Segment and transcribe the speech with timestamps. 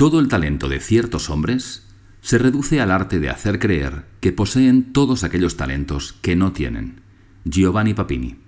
[0.00, 1.86] Todo el talento de ciertos hombres
[2.22, 7.02] se reduce al arte de hacer creer que poseen todos aquellos talentos que no tienen.
[7.44, 8.38] Giovanni Papini.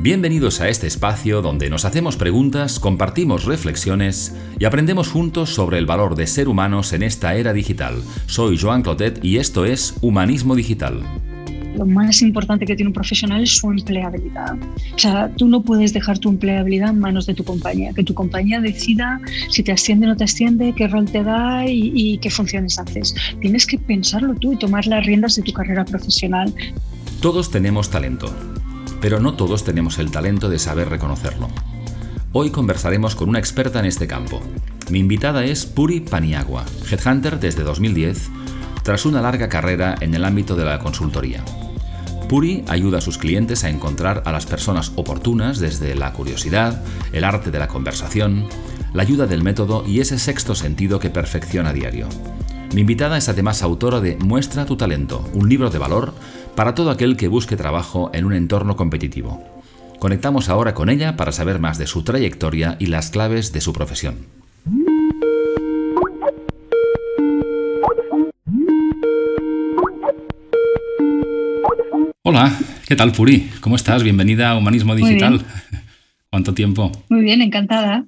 [0.00, 5.86] Bienvenidos a este espacio donde nos hacemos preguntas, compartimos reflexiones y aprendemos juntos sobre el
[5.86, 8.02] valor de ser humanos en esta era digital.
[8.26, 11.04] Soy Joan Clotet y esto es Humanismo Digital
[11.78, 14.56] lo más importante que tiene un profesional es su empleabilidad.
[14.94, 18.14] O sea, tú no puedes dejar tu empleabilidad en manos de tu compañía, que tu
[18.14, 22.30] compañía decida si te asciende o no te asciende, qué rol te da y, qué
[22.30, 23.14] funciones haces.
[23.40, 26.52] Tienes que pensarlo tú y tomar las riendas de tu carrera profesional.
[27.20, 28.34] Todos tenemos talento,
[29.00, 31.48] pero no todos tenemos el talento de saber reconocerlo.
[32.32, 34.40] Hoy conversaremos con una experta en este campo.
[34.90, 38.30] Mi invitada es Puri Paniagua, headhunter desde 2010,
[38.82, 41.44] tras una larga carrera en el ámbito de la consultoría.
[42.28, 46.82] Puri ayuda a sus clientes a encontrar a las personas oportunas desde la curiosidad,
[47.12, 48.44] el arte de la conversación,
[48.92, 52.06] la ayuda del método y ese sexto sentido que perfecciona a diario.
[52.74, 56.12] Mi invitada es además autora de Muestra tu talento, un libro de valor
[56.54, 59.42] para todo aquel que busque trabajo en un entorno competitivo.
[59.98, 63.72] Conectamos ahora con ella para saber más de su trayectoria y las claves de su
[63.72, 64.37] profesión.
[72.30, 72.54] Hola,
[72.86, 73.48] ¿qué tal Puri?
[73.62, 74.02] ¿Cómo estás?
[74.02, 75.40] Bienvenida a Humanismo Digital.
[76.30, 76.92] ¿Cuánto tiempo?
[77.08, 78.04] Muy bien, encantada.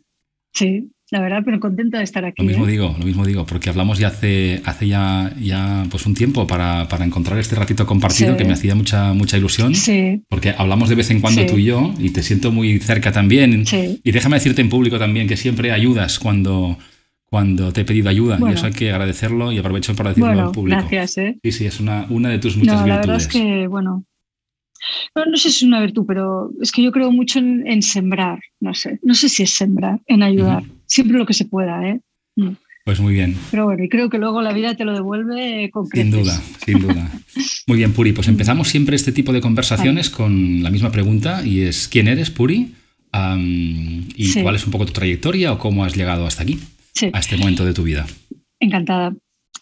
[0.53, 2.43] Sí, la verdad, pero contenta de estar aquí.
[2.43, 2.71] Lo mismo ¿eh?
[2.71, 6.87] digo, lo mismo digo, porque hablamos ya hace, hace ya, ya pues un tiempo para,
[7.01, 9.75] encontrar este ratito compartido que me hacía mucha, mucha ilusión.
[9.75, 10.23] Sí.
[10.29, 13.65] Porque hablamos de vez en cuando tú y yo y te siento muy cerca también.
[13.65, 14.03] Sí.
[14.05, 16.77] Y déjame decirte en público también que siempre ayudas cuando,
[17.25, 20.49] cuando te he pedido ayuda y eso hay que agradecerlo y aprovecho para decirlo bueno,
[20.49, 20.81] al público.
[20.81, 21.39] Gracias, ¿eh?
[21.43, 23.07] Sí, sí, es una, una de tus muchas no, virtudes.
[23.07, 24.05] La verdad es que, bueno,
[25.15, 28.75] no, sé si es una virtud, pero es que yo creo mucho en, sembrar, no
[28.75, 32.01] sé, no sé si es sembrar, en ayudar, siempre lo que se pueda, ¿eh?
[32.37, 32.53] Mm.
[32.85, 33.37] Pues muy bien.
[33.51, 36.81] Pero bueno, y creo que luego la vida te lo devuelve con Sin duda, sin
[36.81, 37.11] duda.
[37.67, 41.61] Muy bien, Puri, pues empezamos siempre este tipo de conversaciones con la misma pregunta y
[41.61, 42.75] es ¿quién eres, Puri?
[43.13, 46.59] ¿Y cuál es un poco tu trayectoria o cómo has llegado hasta aquí,
[47.13, 48.07] a este momento de tu vida?
[48.59, 49.15] Encantada.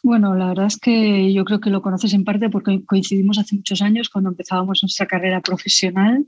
[0.03, 3.57] Bueno, la verdad es que yo creo que lo conoces en parte porque coincidimos hace
[3.57, 6.25] muchos años cuando empezábamos nuestra carrera profesional.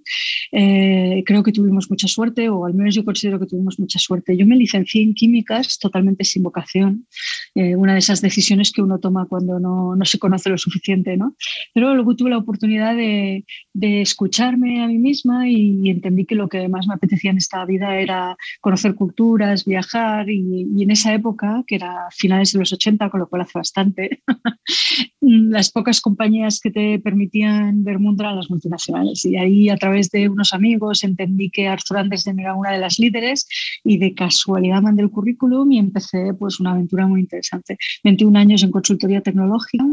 [0.51, 4.37] Eh, creo que tuvimos mucha suerte, o al menos yo considero que tuvimos mucha suerte.
[4.37, 7.07] Yo me licencié en químicas totalmente sin vocación,
[7.55, 11.17] eh, una de esas decisiones que uno toma cuando no, no, se conoce lo suficiente,
[11.17, 11.37] ¿no?
[11.73, 16.49] Pero luego tuve la oportunidad de, de escucharme a mí misma y, entendí que lo
[16.49, 21.15] que más me apetecía en esta vida era conocer culturas, viajar y, y en esa
[21.15, 24.23] época, que era finales de los 80, con lo cual bastante,
[25.21, 29.25] las pocas compañías que te permitían ver mundo eran las multinacionales.
[29.25, 32.99] Y ahí, a través de unos amigos, entendí que Arthur Andersen era una de las
[32.99, 33.47] líderes
[33.85, 37.77] y de casualidad mandé el currículum y empecé pues, una aventura muy interesante.
[38.05, 39.85] 21 años en consultoría tecnológica,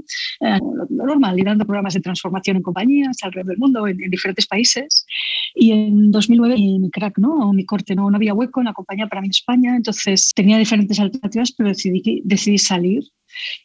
[0.41, 5.05] eh, lo normal, liderando programas de transformación en compañías alrededor del mundo, en, diferentes países.
[5.53, 7.49] Y en 2009 mi, crack, ¿no?
[7.49, 8.09] O mi corte, ¿no?
[8.09, 11.69] no había hueco en la compañía para mí en España, entonces tenía diferentes alternativas, pero
[11.69, 13.03] decidí, decidí salir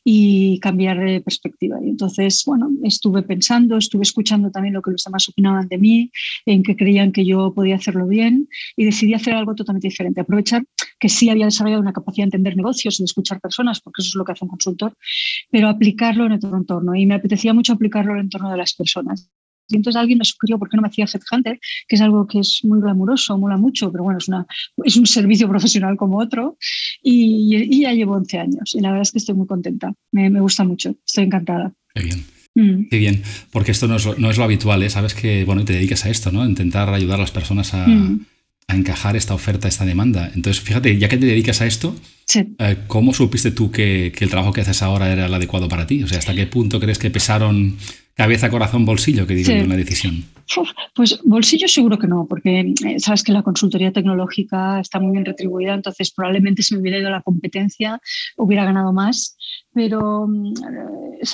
[0.05, 1.78] y cambiar de perspectiva.
[1.83, 6.10] Y entonces, bueno, estuve pensando, estuve escuchando también lo que los demás opinaban de mí,
[6.47, 10.65] en que creían que yo podía hacerlo bien y decidí hacer algo totalmente diferente, aprovechar
[10.99, 14.11] que sí había desarrollado una capacidad de entender negocios y de escuchar personas, porque eso
[14.11, 14.94] es lo que hace un consultor,
[15.50, 16.94] pero aplicarlo en otro entorno.
[16.94, 19.28] Y me apetecía mucho aplicarlo en el entorno de las personas.
[19.72, 22.41] Y entonces alguien me sugirió por qué no me hacía Headhunter, que es algo que
[22.41, 24.47] es muy glamuroso, mola mucho, pero bueno, es, una,
[24.84, 26.56] es un servicio profesional como otro.
[27.03, 29.93] Y, ya llevo 11 años y la verdad es que estoy muy contenta.
[30.12, 31.72] Me, me gusta mucho, estoy encantada.
[31.94, 32.25] Qué bien.
[32.55, 32.88] Mm.
[32.91, 34.91] Qué bien, porque esto no es, no es lo habitual, ¿eh?
[34.91, 36.44] sabes que bueno, te dedicas a esto, ¿no?
[36.44, 38.27] Intentar ayudar a las personas a, mm.
[38.69, 40.31] a encajar esta oferta, esta demanda.
[40.34, 41.97] Entonces, fíjate, ya que te dedicas a esto,
[42.34, 45.87] eh, ¿cómo supiste tú que, que, el trabajo que haces ahora era el adecuado para
[45.87, 46.03] ti?
[46.03, 47.77] O sea, ¿hasta qué punto crees que pesaron
[48.15, 50.25] cabeza, corazón, bolsillo, que digo una decisión?
[50.95, 55.25] Pues bolsillo seguro que no, porque eh, sabes que la consultoría tecnológica está muy bien
[55.25, 58.00] retribuida, entonces probablemente si me hubiera ido a la competencia
[58.37, 59.37] hubiera ganado más,
[59.73, 60.53] pero mm,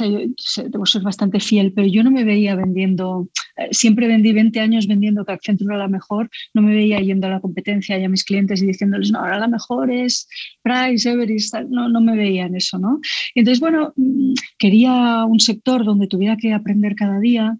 [0.00, 0.28] eh,
[0.68, 4.86] debo ser bastante fiel, pero yo no me veía vendiendo, eh, siempre vendí 20 años
[4.86, 8.08] vendiendo que Accenture era la mejor, no me veía yendo a la competencia y a
[8.08, 10.28] mis clientes y diciéndoles, no, ahora la mejor es
[10.62, 13.00] Price, Everest, no, no me veía en eso, ¿no?
[13.34, 17.56] Entonces, bueno, mm, quería un sector donde tuviera que aprender cada día,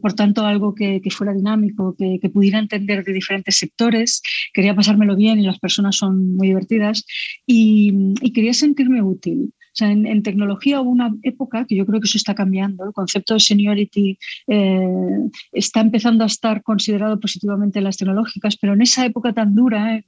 [0.00, 4.22] por tanto, algo que, fuera dinámico, que, pudiera entender de diferentes sectores,
[4.52, 7.04] quería pasármelo bien y las personas son muy divertidas
[7.46, 9.52] y, quería sentirme útil.
[9.72, 12.84] sea, en, tecnología hubo una época que yo creo que eso está cambiando.
[12.84, 18.74] El concepto de seniority eh, está empezando a estar considerado positivamente en las tecnológicas, pero
[18.74, 20.02] en esa época tan dura,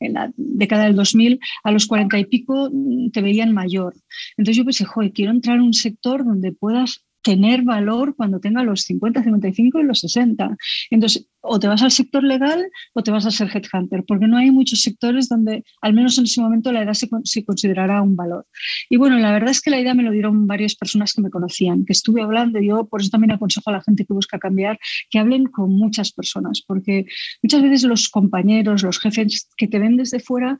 [0.00, 3.94] en, la década del 2000, a los cuarenta y pico mm, te veían mayor.
[4.36, 8.62] Entonces yo pensé, joder, quiero entrar en un sector donde puedas tener valor cuando tenga
[8.62, 10.56] los 50, 55 y los 60.
[10.88, 14.38] Entonces, o te vas al sector legal o te vas a ser headhunter, porque no
[14.38, 18.46] hay muchos sectores donde, al menos en ese momento, la edad se, considerará un valor.
[18.88, 21.28] Y bueno, la verdad es que la idea me lo dieron varias personas que me
[21.28, 24.78] conocían, que estuve hablando, yo por eso también aconsejo a la gente que busca cambiar,
[25.10, 27.04] que hablen con muchas personas, porque
[27.42, 30.58] muchas veces los compañeros, los jefes que te ven desde fuera,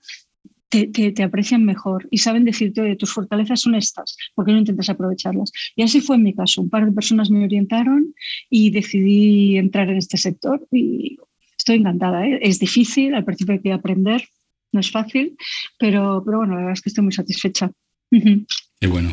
[0.69, 4.59] te, te, aprecian mejor y saben decirte, oye, tus fortalezas son estas, ¿por qué no
[4.59, 5.51] intentas aprovecharlas?
[5.75, 6.63] Y así fue en mi caso.
[6.63, 8.15] Un par de personas me orientaron
[8.51, 11.19] y decidí entrar en este sector y
[11.57, 12.27] estoy encantada.
[12.27, 12.39] ¿eh?
[12.43, 14.29] Es difícil, al principio hay que aprender,
[14.73, 15.37] no es fácil,
[15.79, 17.71] pero, pero bueno, la verdad es que estoy muy satisfecha.
[18.11, 19.13] Qué bueno.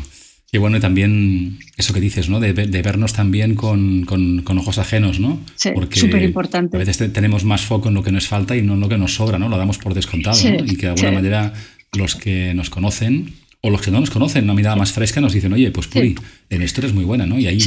[0.52, 2.40] Y bueno, y también eso que dices, ¿no?
[2.40, 5.40] De, vernos también con, con, ojos ajenos, ¿no?
[5.56, 6.76] Sí, súper importante.
[6.76, 8.96] A veces tenemos más foco en lo que nos falta y no en lo que
[8.96, 9.48] nos sobra, ¿no?
[9.48, 10.64] Lo damos por descontado, ¿no?
[10.64, 11.52] Y que de alguna manera
[11.92, 15.32] los que nos conocen o los que no nos conocen, una mirada más fresca, nos
[15.32, 16.14] dicen, oye, pues Puri,
[16.48, 17.38] en esto eres muy buena, ¿no?
[17.38, 17.58] Y ahí,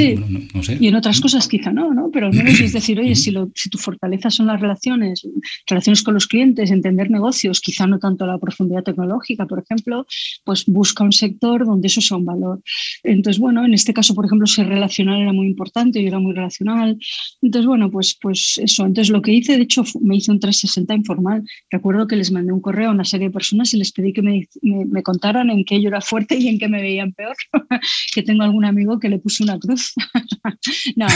[0.54, 0.78] no, sé.
[0.80, 2.10] Y en otras cosas quizá no, ¿no?
[2.12, 5.28] Pero al menos es decir, oye, si, lo, si tu fortaleza son las relaciones,
[5.68, 10.06] relaciones con los clientes, entender negocios, quizá no tanto la profundidad tecnológica, por ejemplo,
[10.46, 12.62] pues busca un sector donde eso sea un valor.
[13.04, 16.34] Entonces, bueno, en este caso, por ejemplo, ser relacional era muy importante, yo era muy
[16.34, 16.98] relacional.
[17.42, 18.86] Entonces, bueno, pues, pues eso.
[18.86, 21.44] Entonces, lo que hice, de hecho, me hice un 360 informal.
[21.70, 24.22] Recuerdo que les mandé un correo a una serie de personas y les pedí que
[24.22, 27.36] me, me, me contaran en qué yo era fuerte y en qué me veían peor,
[28.14, 29.94] que tengo alguna amigo que le puse una cruz.
[30.96, 31.08] no,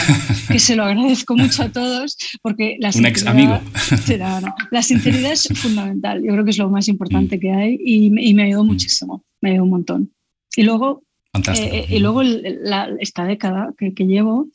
[0.47, 3.59] que se lo agradezco mucho a todos porque la Un ex amigo.
[4.71, 6.21] la sinceridad es fundamental.
[6.23, 7.39] Yo creo que es lo más importante mm.
[7.39, 8.67] que hay y, y me ayudó mm.
[8.67, 10.11] muchísimo, me ayudó un montón.
[10.55, 11.03] Y luego,
[11.55, 12.21] eh, y luego
[12.99, 14.49] esta década que, que llevo,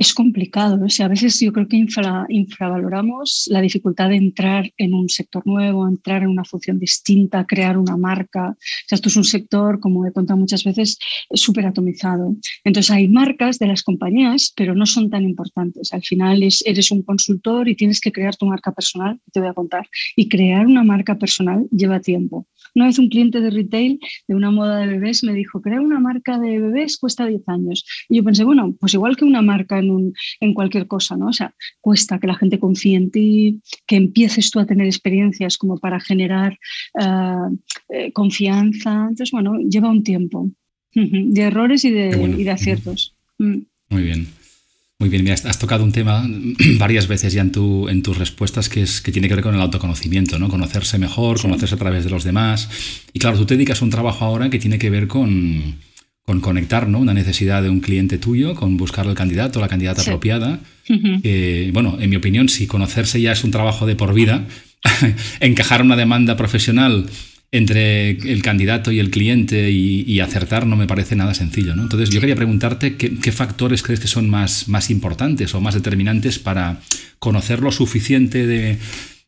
[0.00, 0.82] es complicado.
[0.82, 5.46] O sea, a veces yo creo que infravaloramos la dificultad de entrar en un sector
[5.46, 8.48] nuevo, entrar en una función distinta, crear una marca.
[8.48, 10.98] O sea, esto es un sector, como he contado muchas veces,
[11.34, 12.34] súper atomizado.
[12.64, 15.92] Entonces hay marcas de las compañías, pero no son tan importantes.
[15.92, 19.50] Al final es, eres un consultor y tienes que crear tu marca personal, te voy
[19.50, 19.86] a contar.
[20.16, 22.48] Y crear una marca personal lleva tiempo.
[22.74, 23.98] Una vez un cliente de retail
[24.28, 27.84] de una moda de bebés me dijo, crear una marca de bebés cuesta 10 años.
[28.08, 29.89] Y yo pensé, bueno, pues igual que una marca en,
[30.40, 31.28] en cualquier cosa, ¿no?
[31.28, 35.56] O sea, cuesta que la gente confíe en ti, que empieces tú a tener experiencias
[35.56, 36.58] como para generar
[37.00, 37.56] eh,
[37.88, 38.92] eh, confianza.
[39.08, 40.48] Entonces, bueno, lleva un tiempo
[40.92, 43.14] de errores y de, y de aciertos.
[43.38, 43.58] Mm.
[43.90, 44.40] Muy bien.
[45.00, 46.28] Muy bien, mira, has tocado un tema
[46.78, 49.54] varias veces ya en, tu, en tus respuestas que, es, que tiene que ver con
[49.54, 50.50] el autoconocimiento, ¿no?
[50.50, 52.68] Conocerse mejor, conocerse a través de los demás.
[53.14, 55.78] Y claro, tú te dedicas a un trabajo ahora que tiene que ver con,
[56.30, 57.00] con conectar, ¿no?
[57.00, 60.60] Una necesidad de un cliente tuyo, con buscar el candidato la candidata apropiada.
[61.72, 64.46] bueno, en mi opinión, si conocerse ya es un trabajo de por vida,
[65.40, 67.06] encajar una demanda profesional
[67.50, 71.74] entre el candidato y el cliente y, acertar no me parece nada sencillo.
[71.74, 71.82] ¿no?
[71.82, 76.38] Entonces yo quería preguntarte qué, factores crees que son más, más importantes o más determinantes
[76.38, 76.78] para
[77.18, 78.78] conocer lo suficiente de,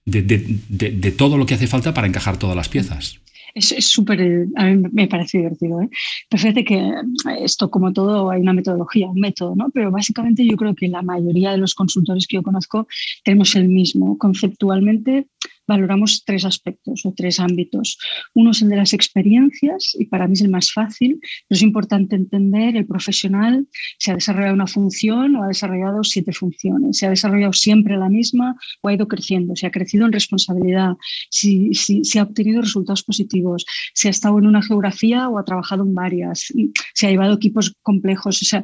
[0.05, 3.19] de, todo lo que hace falta para encajar todas las piezas.
[3.55, 5.81] Es súper, a mí me parece divertido.
[5.81, 5.89] ¿eh?
[6.31, 6.93] fíjate que
[7.41, 9.71] esto, como todo, hay una metodología, un método, ¿no?
[9.71, 12.87] Pero básicamente yo creo que la mayoría de los consultores que yo conozco
[13.25, 14.17] tenemos el mismo.
[14.19, 15.27] Conceptualmente,
[15.67, 17.99] valoramos tres aspectos o tres ámbitos.
[18.35, 21.63] Uno es el de las experiencias y para mí es el más fácil, pero es
[21.63, 23.67] importante entender el profesional
[23.99, 28.09] si ha desarrollado una función o ha desarrollado siete funciones, si ha desarrollado siempre la
[28.09, 30.93] misma o ha ido creciendo, si ha crecido en responsabilidad,
[31.31, 33.65] si, si ha obtenido resultados positivos,
[33.95, 36.53] si ha estado en una geografía o ha trabajado en varias,
[36.95, 38.43] si ha llevado equipos complejos.
[38.43, 38.63] O sea,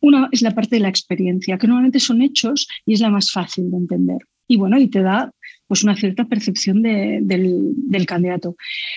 [0.00, 3.30] una es la parte de la experiencia, que normalmente son hechos y es la más
[3.30, 4.18] fácil de entender.
[4.48, 5.30] Y bueno, y te da
[5.72, 8.56] pues una cierta percepción del, candidato.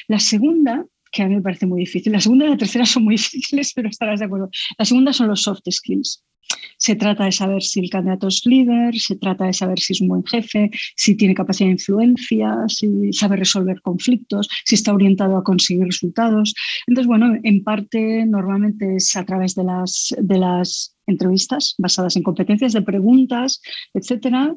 [0.10, 3.06] La segunda, que a mí me parece muy difícil, la segunda y la tercera son
[3.06, 4.50] muy difíciles, pero estarás de acuerdo.
[4.78, 6.26] La segunda son los soft skills.
[6.78, 10.02] Se trata de saber si el candidato es líder, se trata de saber si es
[10.02, 15.38] un buen jefe, si tiene capacidad de influencia, si sabe resolver conflictos, si está orientado
[15.38, 16.54] a conseguir resultados.
[16.88, 22.24] Entonces, bueno, en parte normalmente es a través de las, de las entrevistas basadas en
[22.24, 23.62] competencias de preguntas,
[23.94, 24.56] etcétera.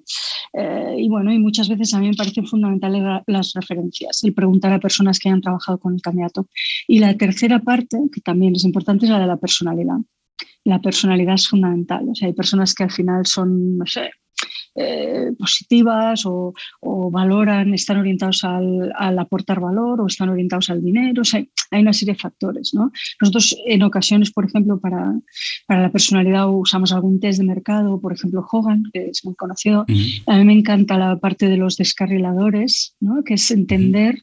[0.52, 4.72] Eh, y bueno, y muchas veces a mí me parecen fundamentales las referencias, el preguntar
[4.72, 6.48] a personas que hayan trabajado con el candidato.
[6.86, 9.98] Y la tercera parte, que también es importante, es la de la personalidad.
[10.64, 12.08] La personalidad es fundamental.
[12.08, 14.10] O sea, hay personas que al final son, no sé,
[14.80, 16.54] eh, positivas o,
[17.10, 21.22] valoran, están orientados al, aportar valor o están orientados al dinero.
[21.32, 22.72] hay una serie de factores.
[22.74, 22.92] ¿no?
[23.20, 25.12] Nosotros en ocasiones, por ejemplo, para,
[25.66, 29.84] para la personalidad usamos algún test de mercado, por ejemplo, Hogan, que es muy conocido.
[30.26, 33.24] A mí me encanta la parte de los descarriladores, ¿no?
[33.24, 34.22] que es entender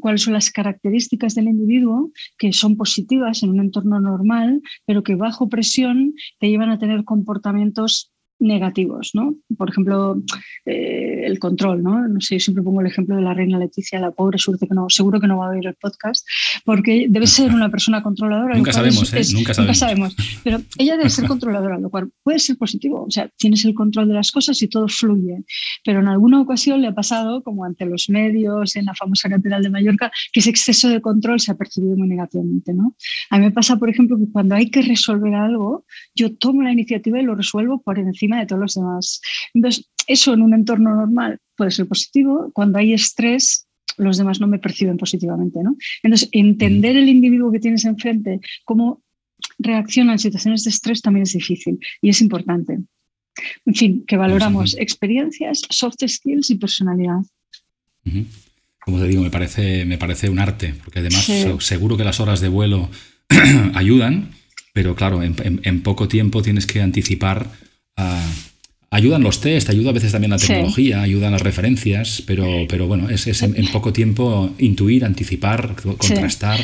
[0.00, 5.14] cuáles son las características del individuo que son positivas en un entorno normal, pero que
[5.14, 9.34] bajo presión te llevan a tener comportamientos negativos, ¿no?
[9.56, 10.22] Por ejemplo,
[10.64, 12.06] eh, el control, ¿no?
[12.06, 14.86] No sé, siempre pongo el ejemplo de la reina Leticia, la pobre suerte que no,
[14.88, 16.26] seguro que no va a oír el podcast,
[16.64, 18.56] porque debe ser una persona controladora.
[18.56, 19.22] nunca sabemos, ¿eh?
[19.32, 19.78] nunca sabemos.
[19.78, 20.16] sabemos.
[20.44, 23.04] Pero ella debe ser controladora, lo cual puede ser positivo.
[23.04, 25.44] O sea, tienes el control de las cosas y todo fluye.
[25.84, 29.62] Pero en alguna ocasión le ha pasado, como ante los medios, en la famosa catedral
[29.62, 32.94] de Mallorca, que ese exceso de control se ha percibido muy negativamente, ¿no?
[33.30, 36.72] A mí me pasa, por ejemplo, que cuando hay que resolver algo, yo tomo la
[36.72, 39.20] iniciativa y lo resuelvo por encima de todos los demás.
[39.54, 42.50] Entonces, eso en un entorno normal puede ser positivo.
[42.52, 43.66] Cuando hay estrés,
[43.96, 45.62] los demás no me perciben positivamente.
[45.62, 45.76] ¿no?
[46.02, 49.02] Entonces, entender el individuo que tienes enfrente, cómo
[49.58, 52.78] reacciona en situaciones de estrés también es difícil y es importante.
[53.66, 57.20] En fin, que valoramos experiencias, soft skills y personalidad.
[58.80, 61.28] Como te digo, me parece, me parece un arte, porque además
[61.60, 62.88] seguro que las horas de vuelo
[63.74, 64.30] ayudan,
[64.72, 67.50] pero claro, en, poco tiempo tienes que anticipar
[68.90, 73.10] ayudan los test, ayuda a veces también la tecnología, ayudan las referencias, pero, pero bueno,
[73.10, 76.58] es, es en, poco tiempo intuir, anticipar, contrastar.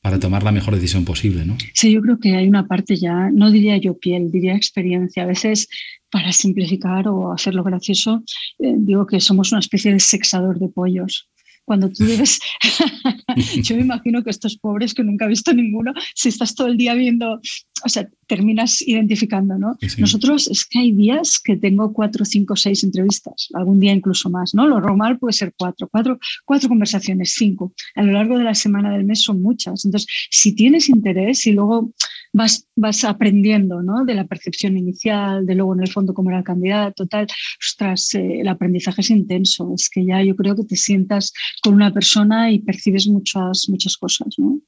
[0.00, 1.56] para tomar la mejor decisión posible, ¿no?
[1.72, 5.22] Sí, yo creo que hay una parte ya, no diría yo piel, diría experiencia.
[5.22, 5.66] A veces,
[6.10, 8.22] para simplificar o hacerlo gracioso,
[8.58, 11.28] eh, digo que somos una especie de sexador de pollos
[11.64, 12.40] cuando tú debes,
[13.62, 16.76] yo me imagino que estos pobres que nunca he visto ninguno, si estás todo el
[16.76, 17.40] día viendo
[17.84, 19.76] o sea, terminas identificando, ¿no?
[19.98, 24.54] Nosotros es que hay días que tengo cuatro, cinco, seis entrevistas, algún día incluso más,
[24.54, 24.66] ¿no?
[24.66, 27.74] Lo normal puede ser cuatro, cuatro, cuatro conversaciones, cinco.
[27.94, 29.84] A lo largo de la semana del mes son muchas.
[29.84, 31.92] Entonces, si tienes interés y luego
[32.34, 34.04] vas, vas aprendiendo, ¿no?
[34.04, 37.26] De la percepción inicial, de luego en el fondo cómo era el candidato, tal,
[37.58, 39.72] ostras, eh, el aprendizaje es intenso.
[39.74, 43.96] Es que ya yo creo que te sientas con una persona y percibes muchas, muchas
[43.96, 44.60] cosas, ¿no?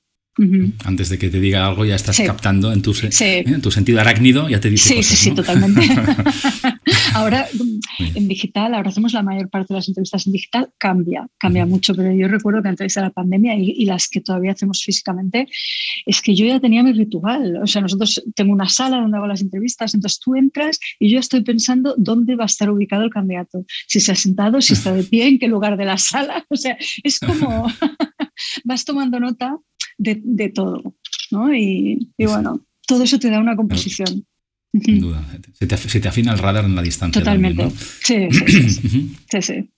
[0.84, 4.48] Antes de que te diga algo, ya estás captando en tu, en tu sentido arácnido,
[4.50, 5.18] ya te dice sí, cosas.
[5.18, 5.80] Sí, sí, totalmente.
[7.14, 7.48] ahora,
[7.98, 11.94] en digital, ahora hacemos la mayor parte de las entrevistas en digital, cambia, cambia mucho,
[11.94, 15.48] pero yo recuerdo que antes de la pandemia y, y, las que todavía hacemos físicamente,
[16.04, 17.56] es que yo ya tenía mi ritual.
[17.62, 21.18] O sea, nosotros tengo una sala donde hago las entrevistas, entonces tú entras y yo
[21.18, 24.92] estoy pensando dónde va a estar ubicado el candidato, si se ha sentado, si está
[24.92, 26.44] de pie, en qué lugar de la sala.
[26.56, 27.66] O sea, es como
[28.64, 29.56] vas tomando nota
[29.98, 30.94] de, todo.
[31.30, 31.54] ¿no?
[31.54, 34.24] Y, bueno, todo eso te da una composición.
[34.72, 35.24] Sin duda.
[35.54, 37.20] Se te, afina el radar en la distancia.
[37.20, 37.70] Totalmente.
[38.04, 38.28] sí,
[39.30, 39.70] sí, sí,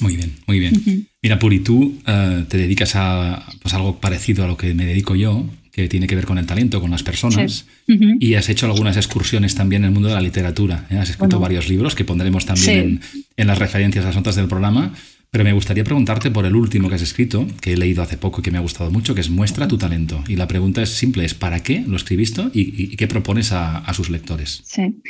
[0.00, 1.08] Muy bien, muy bien.
[1.22, 5.16] Mira, Puri, tú eh, te dedicas a pues, algo parecido a lo que me dedico
[5.16, 8.96] yo, que tiene que ver con el talento, con las personas, y has hecho algunas
[8.96, 10.86] excursiones también en el mundo de la literatura.
[10.88, 10.98] ¿eh?
[10.98, 13.00] Has escrito varios libros que pondremos también en,
[13.36, 14.94] en, las referencias, las notas del programa.
[15.34, 18.38] Pero me gustaría preguntarte por el último que has escrito, que he leído hace poco
[18.38, 20.22] y que me ha gustado mucho, que es Muestra tu talento.
[20.28, 24.10] Y la pregunta es simple, es ¿para qué lo escribiste y, qué propones a, sus
[24.10, 24.62] lectores?
[24.64, 25.02] Sí,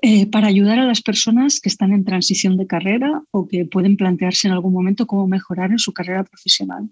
[0.00, 3.96] eh, para ayudar a las personas que están en transición de carrera o que pueden
[3.96, 6.90] plantearse en algún momento cómo mejorar en su carrera profesional.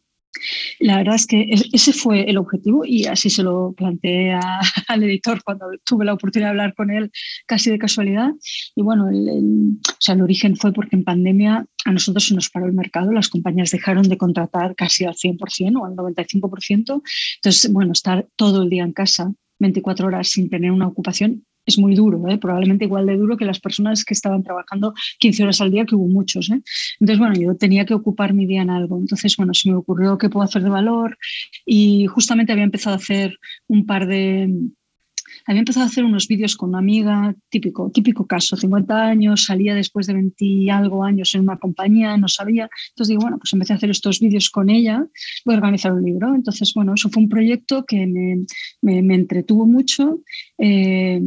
[0.81, 4.33] La verdad es que ese fue el objetivo y así se lo planteé
[4.89, 7.11] al editor cuando tuve la oportunidad de hablar con él
[7.47, 8.31] casi de casualidad.
[8.75, 12.49] Y bueno, el, o sea, el origen fue porque en pandemia a nosotros se nos
[12.49, 17.03] paró el mercado, las compañías dejaron de contratar casi al 100% o al 95%.
[17.37, 21.79] Entonces, bueno, estar todo el día en casa, 24 horas sin tener una ocupación, es
[21.79, 22.39] muy duro, ¿eh?
[22.39, 25.95] probablemente igual de duro que las personas que estaban trabajando 15 horas al día, que
[25.95, 26.51] hubo muchos.
[26.51, 26.61] ¿eh?
[27.01, 28.99] Entonces, bueno, yo tenía que ocupar mi día en algo.
[28.99, 31.17] Entonces, bueno, se me ocurrió qué puedo hacer de valor
[31.65, 33.39] y justamente había empezado a hacer
[33.69, 34.49] un par de,
[35.47, 39.75] había empezado a hacer unos vídeos con una amiga, típico, típico caso, 50 años, salía
[39.75, 42.69] después de 20 y algo años en una compañía, no sabía.
[42.91, 45.07] Entonces digo, bueno, pues empecé a hacer estos vídeos con ella,
[45.45, 46.35] voy a organizar un libro.
[46.35, 48.45] Entonces, bueno, eso fue un proyecto que me,
[48.83, 50.21] me, entretuvo mucho
[50.59, 51.21] eh,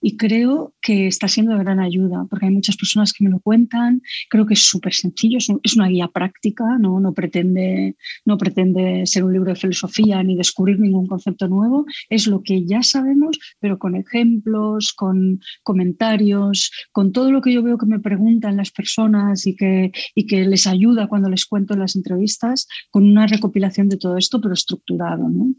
[0.00, 3.40] y creo que está siendo de gran ayuda, porque hay muchas personas que me lo
[3.40, 7.00] cuentan, creo que es súper sencillo, es, una guía práctica, ¿no?
[7.00, 12.26] No, pretende, no pretende ser un libro de filosofía ni descubrir ningún concepto nuevo, es
[12.26, 17.78] lo que ya sabemos, pero con ejemplos, con comentarios, con todo lo que yo veo
[17.78, 21.80] que me preguntan las personas y que, y que les ayuda cuando les cuento en
[21.80, 25.28] las entrevistas, con una recopilación de todo esto, pero estructurado.
[25.28, 25.54] ¿no?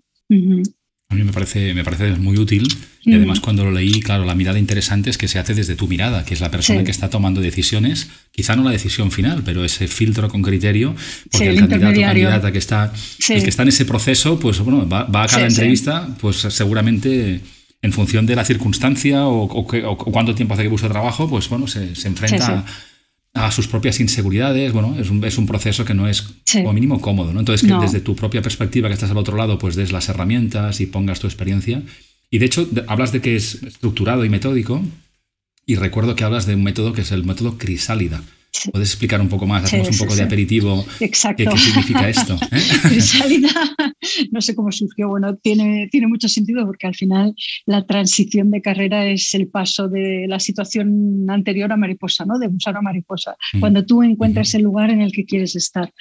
[1.14, 2.68] A mí me parece, me parece muy útil
[3.04, 5.88] y además cuando lo leí, claro, la mirada interesante es que se hace desde tu
[5.88, 9.64] mirada, que es la persona que está tomando decisiones, quizá no la decisión final, pero
[9.64, 10.96] ese filtro con criterio,
[11.32, 12.92] porque el, candidato o candidata que está,
[13.30, 17.42] el que está en ese proceso, pues bueno, va, a cada entrevista, pues seguramente
[17.84, 21.92] en función de la circunstancia o, cuánto tiempo hace que busca trabajo, pues bueno, se,
[22.08, 22.66] enfrenta
[23.34, 24.72] a sus propias inseguridades.
[24.72, 26.22] Bueno, es un, es un proceso que no es
[26.54, 27.42] como mínimo cómodo, ¿no?
[27.42, 30.80] Entonces, que desde tu propia perspectiva, que estás al otro lado, pues des las herramientas
[30.80, 31.84] y pongas tu experiencia.
[32.30, 34.82] Y de hecho, hablas de que es estructurado y metódico.
[35.66, 38.24] Y recuerdo que hablas de un método que es el método crisálida.
[38.72, 39.66] ¿Puedes explicar un poco más?
[39.66, 40.86] Hacemos un poco de aperitivo.
[41.00, 41.44] Exacto.
[41.52, 42.38] ¿Qué, significa esto?
[42.52, 43.93] ¿eh?
[44.32, 45.10] no sé cómo surgió.
[45.10, 49.88] Bueno, tiene, tiene mucho sentido porque al final la transición de carrera es el paso
[49.88, 52.38] de la situación anterior a mariposa, ¿no?
[52.40, 53.36] De usar a mariposa.
[53.54, 53.60] Mm.
[53.60, 55.92] Cuando tú encuentras el lugar en el que quieres estar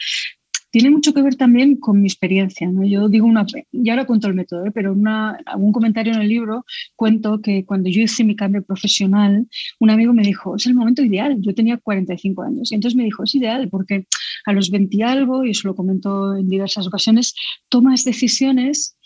[0.72, 2.66] tiene mucho que ver también con mi experiencia.
[2.66, 2.84] ¿no?
[2.84, 4.70] Yo digo una, y ahora cuento el método, ¿eh?
[4.72, 6.64] pero una, algún comentario en el libro
[6.96, 9.46] cuento que cuando yo hice mi cambio profesional,
[9.78, 11.36] un amigo me dijo, es el momento ideal.
[11.40, 14.06] Yo tenía 45 años y entonces me dijo, es ideal porque
[14.46, 17.34] a los 20 y algo, y eso lo comento en diversas ocasiones,
[17.68, 18.96] tomas decisiones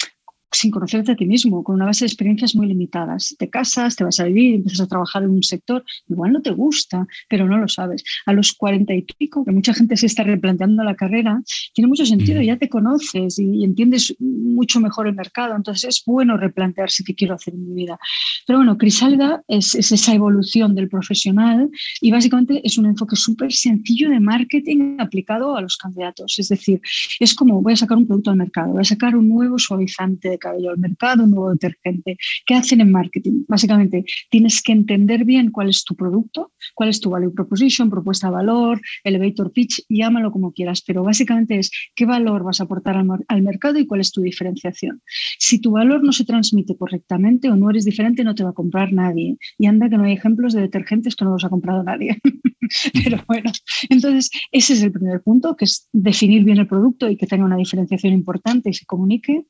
[0.56, 3.36] sin conocerte a ti mismo, con una base de experiencias muy limitadas.
[3.38, 6.50] Te casas, te vas a vivir, empiezas a trabajar en un sector, igual no te
[6.50, 8.02] gusta, pero no lo sabes.
[8.24, 11.42] A los cuarenta y pico, que mucha gente se está replanteando la carrera,
[11.74, 16.36] tiene mucho sentido, ya te conoces y, entiendes mucho mejor el mercado, entonces es bueno
[16.36, 17.98] replantearse qué quiero hacer en mi vida.
[18.46, 21.68] Pero bueno, Crisálida es, es esa evolución del profesional
[22.00, 26.38] y básicamente es un enfoque súper sencillo de marketing aplicado a los candidatos.
[26.38, 26.80] Es decir,
[27.20, 30.38] es como voy a sacar un producto al mercado, voy a sacar un nuevo suavizante
[30.46, 32.16] cabello al mercado, un nuevo detergente.
[32.46, 33.44] ¿Qué hacen en marketing?
[33.48, 38.28] Básicamente, tienes que entender bien cuál es tu producto, cuál es tu value proposition, propuesta
[38.28, 42.96] de valor, elevator pitch, llámalo como quieras, pero básicamente es qué valor vas a aportar
[42.96, 45.02] al, al mercado y cuál es tu diferenciación.
[45.38, 48.54] Si tu valor no se transmite correctamente o no eres diferente, no te va a
[48.54, 49.36] comprar nadie.
[49.58, 52.18] Y anda que no hay ejemplos de detergentes que no los ha comprado nadie.
[53.04, 53.50] pero bueno,
[53.88, 57.44] entonces ese es el primer punto, que es definir bien el producto y que tenga
[57.44, 59.44] una diferenciación importante y se comunique.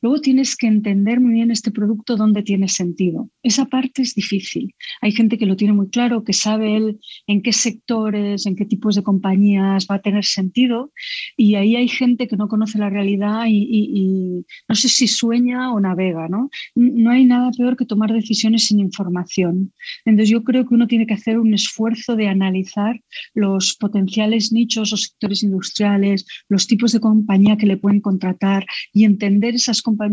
[0.00, 3.30] Luego tienes que entender muy bien este producto dónde tiene sentido.
[3.42, 4.74] Esa parte es difícil.
[5.00, 8.64] Hay gente que lo tiene muy claro, que sabe él en qué sectores, en qué
[8.64, 10.92] tipos de compañías va a tener sentido
[11.36, 15.80] y ahí hay gente que no conoce la realidad y, no sé si sueña o
[15.80, 16.28] navega.
[16.28, 16.50] ¿no?
[16.74, 19.72] no hay nada peor que tomar decisiones sin información.
[20.04, 23.00] Entonces yo creo que uno tiene que hacer un esfuerzo de analizar
[23.34, 29.04] los potenciales nichos o sectores industriales, los tipos de compañía que le pueden contratar y
[29.04, 30.07] entender esas compañías,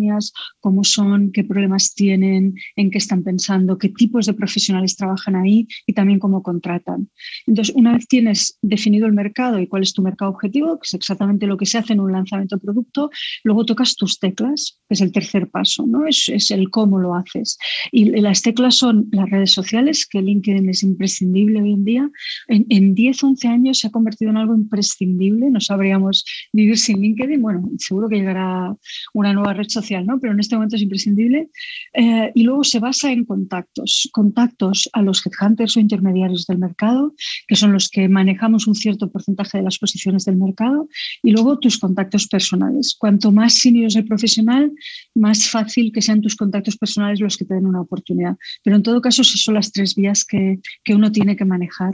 [0.60, 5.68] cómo son, qué problemas tienen, en qué están pensando, qué tipos de profesionales trabajan ahí
[5.86, 7.10] y también cómo contratan.
[7.48, 10.94] Entonces, una vez tienes definido el mercado y cuál es tu mercado objetivo, que es
[10.94, 13.10] exactamente lo que se hace en un lanzamiento de producto,
[13.44, 16.08] luego tocas tus teclas, que es el tercer paso, ¿no?
[16.08, 17.58] Es, el cómo lo haces.
[17.92, 22.10] Y las teclas son las redes sociales, que LinkedIn es imprescindible hoy en día.
[22.48, 27.02] En, en 10, 11 años se ha convertido en algo imprescindible, no sabríamos vivir sin
[27.02, 27.42] LinkedIn.
[27.42, 28.76] Bueno, seguro que llegará
[29.14, 30.20] una nueva red social, ¿no?
[30.20, 31.50] pero en este momento es imprescindible.
[31.94, 37.14] Eh, y luego se basa en contactos, contactos a los headhunters o intermediarios del mercado,
[37.48, 40.88] que son los que manejamos un cierto porcentaje de las posiciones del mercado,
[41.24, 42.96] y luego tus contactos personales.
[42.98, 44.72] Cuanto más senior es el profesional,
[45.14, 48.38] más fácil que sean tus contactos personales los que te den una oportunidad.
[48.64, 51.92] Pero en todo caso, esas son las tres vías que, que uno tiene que manejar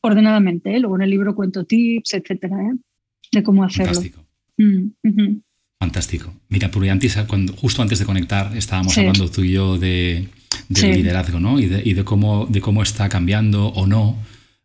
[0.00, 0.74] ordenadamente.
[0.74, 0.80] ¿eh?
[0.80, 2.76] Luego en el libro cuento tips, etcétera, ¿eh?
[3.32, 4.00] de cómo hacerlo.
[5.78, 6.32] Fantástico.
[6.48, 10.26] Mira, antes, cuando, justo antes de conectar, estábamos hablando tú y yo de,
[10.70, 11.60] liderazgo, ¿no?
[11.60, 14.16] Y, de, cómo, de cómo está cambiando o no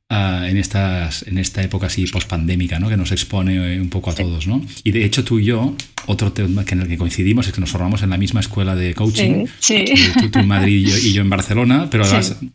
[0.10, 2.88] ah, en, estas, en esta época así pospandémica, ¿no?
[2.88, 4.65] Que nos expone eh, un poco a todos, ¿no?
[4.86, 7.60] Y de hecho tú y yo, otro tema que en el que coincidimos es que
[7.60, 9.86] nos formamos en la misma escuela de coaching, eh,
[10.32, 12.06] Tú, en Madrid y yo, en Barcelona, pero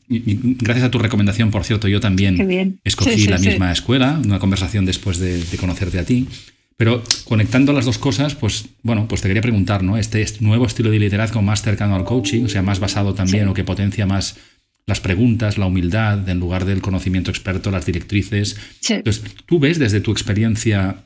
[0.08, 5.18] gracias a tu recomendación, por cierto, yo también escogí la misma escuela, una conversación después
[5.18, 6.26] de, de conocerte a ti.
[6.76, 9.96] Pero conectando las dos cosas, pues bueno, pues te quería preguntar, ¿no?
[9.96, 13.54] Este, nuevo estilo de liderazgo más cercano al coaching, o sea, más basado también o
[13.54, 14.36] que potencia más
[14.86, 18.56] las preguntas, la humildad, en lugar del conocimiento experto, las directrices.
[18.88, 21.04] Entonces, ¿tú ves desde tu experiencia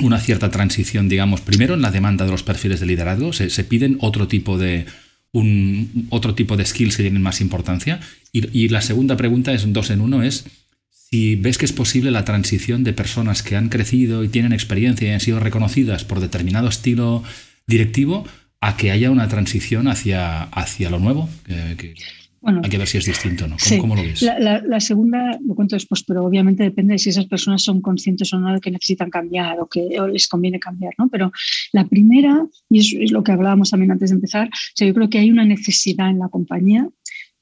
[0.00, 3.32] una cierta transición, digamos, primero en la demanda de los perfiles de liderazgo?
[3.32, 4.84] ¿Se, piden otro tipo de,
[5.32, 8.00] un, otro tipo de skills que tienen más importancia?
[8.32, 10.44] Y, y la segunda pregunta es dos en uno, es
[11.10, 15.08] si ves que es posible la transición de personas que han crecido y tienen experiencia
[15.08, 17.24] y han sido reconocidas por determinado estilo
[17.66, 18.24] directivo
[18.60, 21.28] a que haya una transición hacia, hacia lo nuevo.
[22.40, 23.56] Bueno, Hay que ver si es distinto, ¿no?
[23.80, 24.22] ¿Cómo, lo ves?
[24.22, 28.38] La, segunda lo cuento después, pero obviamente depende de si esas personas son conscientes o
[28.38, 31.08] no de que necesitan cambiar o que les conviene cambiar, ¿no?
[31.10, 31.32] Pero
[31.72, 35.10] la primera, y es, es, lo que hablábamos también antes de empezar, o yo creo
[35.10, 36.88] que hay una necesidad en la compañía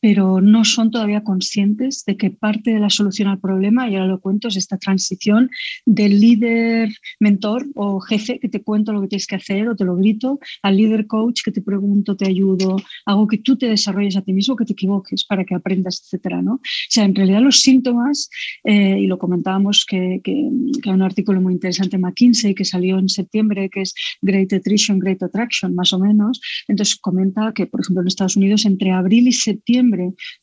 [0.00, 4.06] pero no son todavía conscientes de que parte de la solución al problema, y ahora
[4.06, 5.50] lo cuento, es esta transición
[5.86, 9.84] del líder mentor o jefe que te cuento lo que tienes que hacer o te
[9.84, 14.16] lo grito, al líder coach que te pregunto, te ayudo, hago que tú te desarrolles
[14.16, 16.54] a ti mismo, que te equivoques para que aprendas, etcétera, ¿no?
[16.54, 18.30] O sea, en realidad los síntomas,
[18.64, 22.98] eh, y lo comentábamos que, que, hay un artículo muy interesante en McKinsey que salió
[22.98, 27.80] en septiembre, que es Great Attrition, Great Attraction, más o menos, entonces comenta que, por
[27.80, 29.87] ejemplo, en Estados Unidos entre abril y septiembre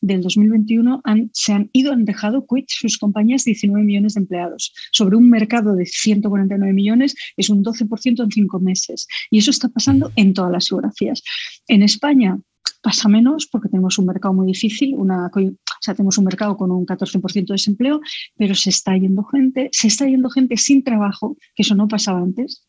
[0.00, 4.72] del 2021 se han ido, han dejado quit sus compañías 19 millones de empleados.
[4.92, 9.06] Sobre un mercado de 149 millones es un 12% en cinco meses.
[9.30, 11.22] Y eso está pasando en todas las geografías.
[11.68, 12.38] En España,
[12.82, 15.40] pasa menos porque tenemos un mercado muy difícil, una, o
[15.80, 18.00] sea, tenemos un mercado con un 14% de desempleo,
[18.36, 22.20] pero se está yendo gente, se está yendo gente sin trabajo, que eso no pasaba
[22.20, 22.65] antes.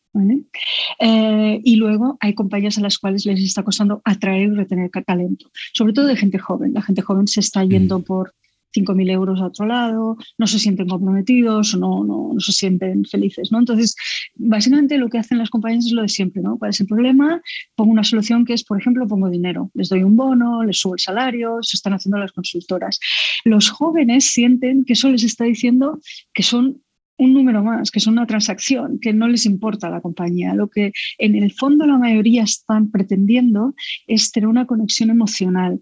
[0.98, 5.50] Eh, y luego hay compañías a las cuales les está costando atraer y retener talento,
[5.72, 6.74] sobre todo de gente joven.
[6.74, 8.04] La gente joven se está yendo mm.
[8.04, 8.34] por
[8.74, 13.04] 5.000 euros a otro lado, no se sienten comprometidos o no, no, no, se sienten
[13.04, 13.50] felices.
[13.50, 13.58] ¿no?
[13.58, 13.96] Entonces,
[14.34, 16.42] básicamente lo que hacen las compañías es lo de siempre.
[16.42, 16.58] ¿no?
[16.58, 17.40] ¿Cuál es el problema?
[17.74, 20.94] Pongo una solución que es, por ejemplo, pongo dinero, les doy un bono, les subo
[20.94, 22.98] el salario, se están haciendo las consultoras.
[23.44, 26.00] Los jóvenes sienten que eso les está diciendo
[26.34, 26.82] que son
[27.18, 30.54] un número más, que es una transacción, que no les importa a la compañía.
[30.54, 33.74] Lo que en el fondo la mayoría están pretendiendo
[34.06, 35.80] es tener una conexión emocional.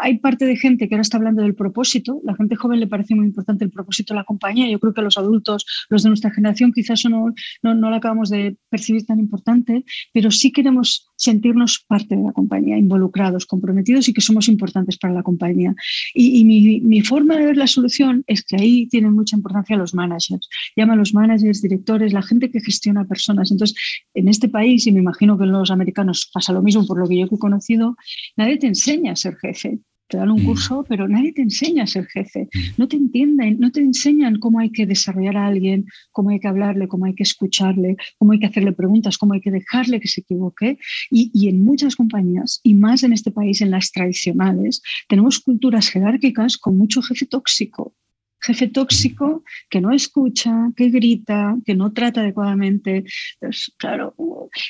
[0.00, 2.20] Hay parte de gente que ahora está hablando del propósito.
[2.24, 4.68] La gente joven le parece muy importante el propósito de la compañía.
[4.68, 7.32] Yo creo que a los adultos, los de nuestra generación, quizás no,
[7.62, 12.32] no, no lo acabamos de percibir tan importante, pero sí queremos sentirnos parte de la
[12.32, 15.74] compañía, involucrados, comprometidos y que somos importantes para la compañía.
[16.14, 19.94] Y, mi, mi forma de ver la solución es que ahí tienen mucha importancia los
[19.94, 23.50] managers llama a los managers, directores, la gente que gestiona personas.
[23.50, 23.76] Entonces,
[24.14, 27.08] en este país, y me imagino que en los americanos pasa lo mismo por lo
[27.08, 27.96] que yo he conocido,
[28.36, 30.46] nadie te enseña a ser jefe te dan un mm.
[30.46, 32.48] curso, pero nadie te enseña a ser jefe.
[32.52, 32.60] Mm.
[32.78, 36.48] No te entienden, no te enseñan cómo hay que desarrollar a alguien, cómo hay que
[36.48, 40.08] hablarle, cómo hay que escucharle, cómo hay que hacerle preguntas, cómo hay que dejarle que
[40.08, 40.78] se equivoque.
[41.10, 45.88] Y, y en muchas compañías, y más en este país, en las tradicionales, tenemos culturas
[45.88, 47.94] jerárquicas con mucho jefe tóxico
[48.40, 53.04] jefe tóxico que no escucha, que grita, que no trata adecuadamente.
[53.40, 54.14] Pues, claro,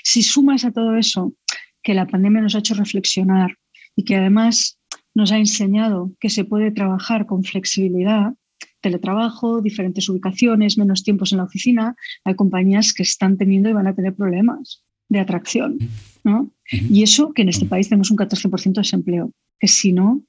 [0.02, 1.34] si sumas a todo eso
[1.82, 3.56] que la pandemia nos ha hecho reflexionar
[3.94, 4.77] y que además
[5.14, 8.34] nos ha enseñado que se puede trabajar con flexibilidad,
[8.80, 13.86] teletrabajo, diferentes ubicaciones, menos tiempos en la oficina, hay compañías que están teniendo y van
[13.86, 15.78] a tener problemas de atracción.
[16.24, 16.50] ¿no?
[16.70, 20.22] Y eso que en este país tenemos un 14% de desempleo, que si no,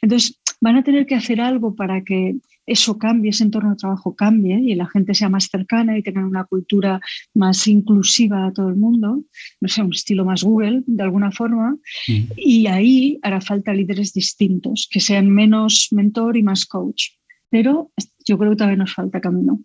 [0.00, 2.36] entonces van a tener que hacer algo para que
[2.72, 6.26] eso cambie, ese entorno de trabajo cambie y la gente sea más cercana y tenga
[6.26, 7.00] una cultura
[7.34, 9.22] más inclusiva a todo el mundo,
[9.60, 11.76] no sé, un estilo más Google de alguna forma.
[12.08, 12.20] Mm.
[12.36, 17.10] Y ahí hará falta líderes distintos, que sean menos mentor y más coach.
[17.50, 17.92] Pero
[18.26, 19.60] yo creo que todavía nos falta camino.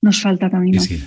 [0.00, 0.80] Nos falta camino.
[0.80, 1.02] Sí,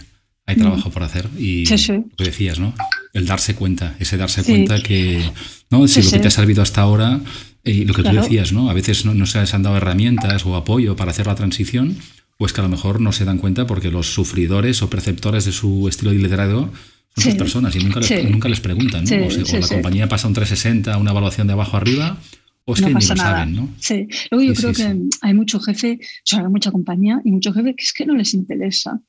[0.46, 2.74] Hay trabajo por hacer y lo que decías, ¿no?
[3.14, 5.22] El darse cuenta, ese darse cuenta que,
[5.70, 5.88] ¿no?
[5.88, 7.20] Si lo que te ha servido hasta ahora
[7.68, 8.70] y lo que tú decías, ¿no?
[8.70, 11.98] A veces no, se les han dado herramientas o apoyo para hacer la transición,
[12.38, 15.52] pues que a lo mejor no se dan cuenta porque los sufridores o perceptores de
[15.52, 16.72] su estilo de liderazgo
[17.16, 17.38] son sí.
[17.38, 19.26] personas y nunca les, nunca les preguntan, ¿no?
[19.26, 22.18] o, la compañía pasa un 360, una evaluación de abajo arriba,
[22.66, 23.70] o es que ni lo saben, ¿no?
[23.80, 27.54] Sí, luego yo creo que hay mucho jefe, o sea, hay mucha compañía y mucho
[27.54, 29.02] jefe que es que no les interesa.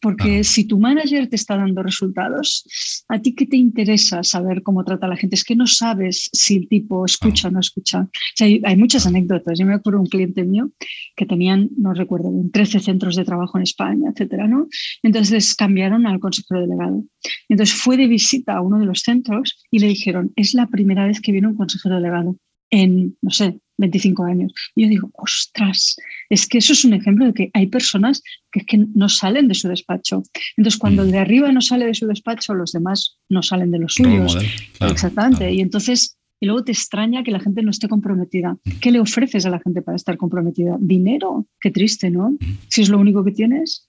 [0.00, 4.84] Porque si tu manager te está dando resultados, ¿a ti qué te interesa saber cómo
[4.84, 5.36] trata a la gente?
[5.36, 8.08] Es que no sabes si el tipo escucha o no escucha.
[8.40, 9.58] hay, muchas anécdotas.
[9.58, 10.70] Yo me acuerdo de un cliente mío
[11.16, 14.68] que tenían, no recuerdo 13 centros de trabajo en España, etcétera, ¿no?
[15.02, 17.04] Entonces cambiaron al consejero delegado.
[17.48, 21.06] Entonces fue de visita a uno de los centros y le dijeron, es la primera
[21.06, 22.36] vez que viene un consejero delegado
[22.72, 24.52] en, no sé, 25 años.
[24.74, 25.96] Y yo digo, ostras,
[26.30, 29.54] es que eso es un ejemplo de que hay personas que, que no salen de
[29.54, 30.22] su despacho.
[30.56, 31.12] Entonces, cuando el mm.
[31.12, 34.36] de arriba no sale de su despacho, los demás no salen de los suyos.
[34.80, 35.52] Exactamente.
[35.52, 38.54] Y entonces, y luego te extraña que la gente no esté comprometida.
[38.54, 38.70] Mm.
[38.80, 40.76] ¿Qué le ofreces a la gente para estar comprometida?
[40.80, 41.46] Dinero.
[41.60, 42.30] Qué triste, ¿no?
[42.30, 42.38] Mm.
[42.68, 43.88] Si es lo único que tienes.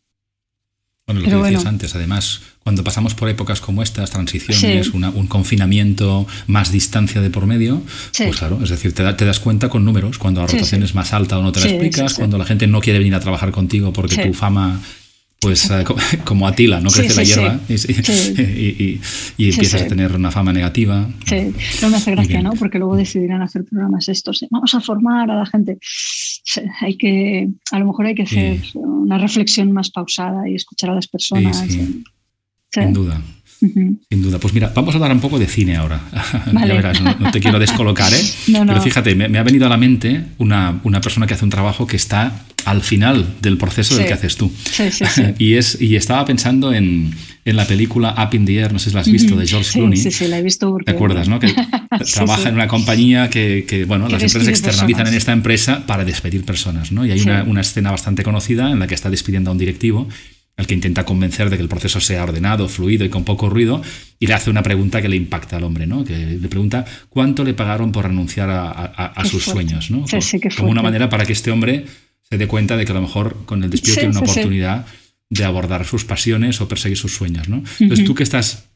[1.06, 6.26] Bueno, lo que decías antes, además, cuando pasamos por épocas como estas, transiciones, un confinamiento,
[6.48, 7.82] más distancia de por medio,
[8.16, 11.12] pues claro, es decir, te, te, das cuenta con números, cuando la rotación es más
[11.12, 13.92] alta o no te la explicas, cuando la gente no quiere venir a trabajar contigo
[13.92, 14.80] porque tu fama
[15.44, 15.84] pues eh,
[16.24, 19.00] como Atila, no crece la hierba y,
[19.50, 21.08] empiezas a tener una fama negativa.
[21.26, 22.54] Sí, no me hace gracia, ¿no?
[22.54, 24.46] Porque luego decidirán hacer programas estos.
[24.50, 25.78] Vamos a formar a la gente.
[26.82, 30.96] Hay que, a lo mejor hay que hacer una reflexión más pausada y escuchar a
[30.96, 31.58] las personas.
[31.68, 33.22] Sin duda.
[33.70, 34.40] Sin duda.
[34.40, 36.02] Pues mira, vamos a hablar un poco de cine ahora.
[36.54, 38.24] ya verás, no, te quiero descolocar, ¿eh?
[38.46, 41.88] Pero fíjate, me, ha venido a la mente una, una, persona que hace un trabajo
[41.88, 44.52] que está al final del proceso del que haces tú.
[44.72, 45.24] Sí, sí, sí.
[45.38, 47.14] y, es, y estaba pensando en,
[47.46, 49.72] en, la película Up in the Air, no sé si la has visto, de George
[49.74, 49.98] Clooney.
[49.98, 50.70] Sí, sí, la he visto.
[50.70, 50.86] Porque...
[50.86, 51.40] ¿Te acuerdas, no?
[51.40, 51.54] Que
[52.14, 56.44] trabaja en una compañía que, que bueno, las empresas externalizan en esta empresa para despedir
[56.44, 57.06] personas, ¿no?
[57.06, 60.08] Y hay una, una escena bastante conocida en la que está despidiendo a un directivo
[60.56, 63.82] al que intenta convencer de que el proceso sea ordenado, fluido y con poco ruido,
[64.20, 66.04] y le hace una pregunta que le impacta al hombre, ¿no?
[66.04, 70.06] Que le pregunta cuánto le pagaron por renunciar a, sus sueños, ¿no?
[70.58, 71.86] como una manera para que este hombre
[72.22, 74.86] se dé cuenta de que a lo mejor con el despido tiene una oportunidad
[75.30, 77.64] de abordar sus pasiones o perseguir sus sueños, ¿no?
[77.80, 78.70] Entonces tú que estás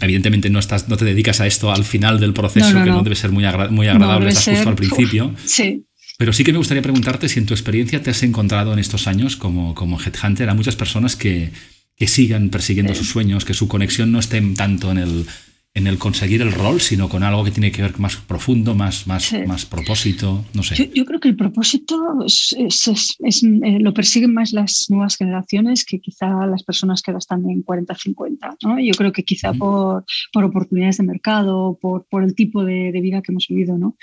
[0.00, 3.16] evidentemente no estás no te dedicas a esto al final del proceso que no debe
[3.16, 5.34] ser muy, muy agradable estás justo al principio.
[5.44, 5.84] sí
[6.20, 9.06] pero sí que me gustaría preguntarte si en tu experiencia te has encontrado en estos
[9.06, 11.50] años como, como headhunter a muchas personas que,
[11.96, 15.24] que sigan persiguiendo sus sueños, que su conexión no esté tanto en el,
[15.72, 19.06] en el conseguir el rol, sino con algo que tiene que ver más profundo, más,
[19.06, 20.90] más, más propósito, no sé.
[20.94, 26.44] Yo, creo que el propósito es, eh, lo persiguen más las nuevas generaciones que quizá
[26.44, 28.58] las personas que están en 40-50.
[28.62, 28.78] ¿no?
[28.78, 30.04] Yo creo que quizá por,
[30.34, 33.78] por, oportunidades de mercado, por, por el tipo de, de, vida que hemos vivido.
[33.78, 33.96] ¿no?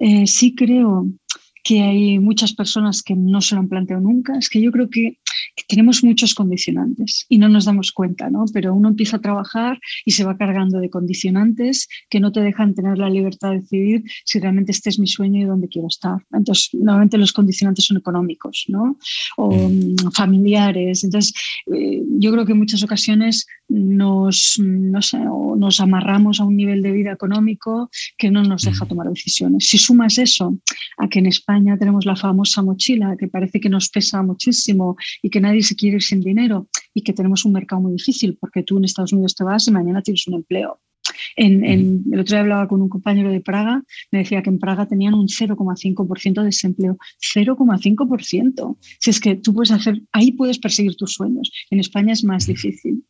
[0.00, 1.06] Eh, sí creo
[1.62, 4.90] que hay muchas personas que no se lo han planteado nunca, es que yo creo
[4.90, 5.18] que,
[5.68, 8.44] tenemos muchos condicionantes y no nos damos cuenta, ¿no?
[8.52, 12.74] Pero uno empieza a trabajar y se va cargando de condicionantes que no te dejan
[12.74, 16.18] tener la libertad de decidir si realmente este es mi sueño y dónde quiero estar.
[16.32, 18.96] Entonces, normalmente los condicionantes son económicos, ¿no?
[19.36, 21.04] O mm, familiares.
[21.04, 21.32] Entonces,
[21.72, 26.82] eh, yo creo que en muchas ocasiones nos, no sé, nos amarramos a un nivel
[26.82, 29.68] de vida económico que no nos deja tomar decisiones.
[29.68, 30.58] Si sumas eso
[30.98, 35.30] a que en España tenemos la famosa mochila que parece que nos pesa muchísimo y
[35.30, 38.62] que nadie se quiere ir sin dinero y que tenemos un mercado muy difícil porque
[38.62, 40.80] tú en Estados Unidos te vas y mañana tienes un empleo.
[41.36, 44.86] En, el otro día hablaba con un compañero de Praga, me decía que en Praga
[44.86, 46.96] tenían un 0,5% de desempleo.
[47.34, 48.76] 0,5%.
[49.00, 51.50] Si es que tú puedes hacer, ahí puedes perseguir tus sueños.
[51.70, 53.04] En España es más difícil.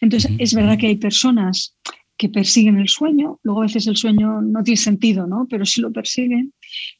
[0.00, 1.76] Entonces, es verdad que hay personas
[2.22, 5.48] que persiguen el sueño, luego a veces el sueño no tiene sentido, ¿no?
[5.50, 6.52] pero sí lo persiguen,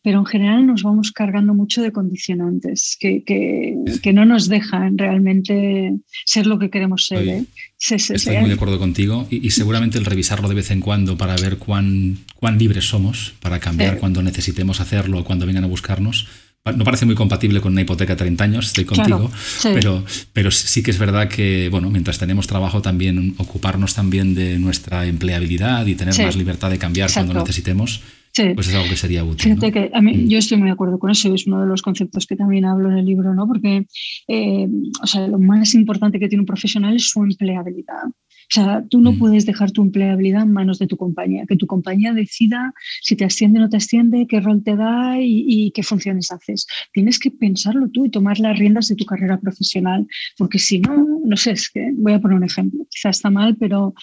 [0.03, 5.95] pero en general nos vamos cargando mucho de condicionantes que, que, no nos dejan realmente
[6.25, 7.29] ser lo que queremos ser.
[7.29, 7.45] ¿eh?
[7.79, 11.59] Estoy muy de acuerdo contigo y, seguramente el revisarlo de vez en cuando para ver
[11.59, 16.27] cuán, cuán libres somos, para cambiar cuando necesitemos hacerlo o cuando vengan a buscarnos,
[16.65, 19.31] no parece muy compatible con una hipoteca de 30 años, estoy contigo,
[19.63, 24.59] pero, pero sí que es verdad que, bueno, mientras tenemos trabajo también ocuparnos también de
[24.61, 28.03] nuestra empleabilidad y tener más libertad de cambiar cuando necesitemos,
[28.55, 29.43] pues es algo que sería útil.
[29.43, 30.29] Fíjate que a mí, mm.
[30.29, 32.93] yo estoy muy de acuerdo con eso, es uno de los conceptos que también hablo
[32.93, 33.49] en el libro, ¿no?
[33.49, 33.87] Porque,
[34.29, 34.69] eh,
[35.03, 38.05] o sea, lo más importante que tiene un profesional es su empleabilidad.
[38.53, 39.19] O sea, tú no mm.
[39.19, 43.25] puedes dejar tu empleabilidad en manos de tu compañía, que tu compañía decida si te
[43.25, 46.67] asciende o no te asciende, qué rol te da y, qué funciones haces.
[46.93, 51.21] Tienes que pensarlo tú y tomar las riendas de tu carrera profesional, porque si no,
[51.25, 53.95] no sé, es que voy a poner un ejemplo, quizá está mal, pero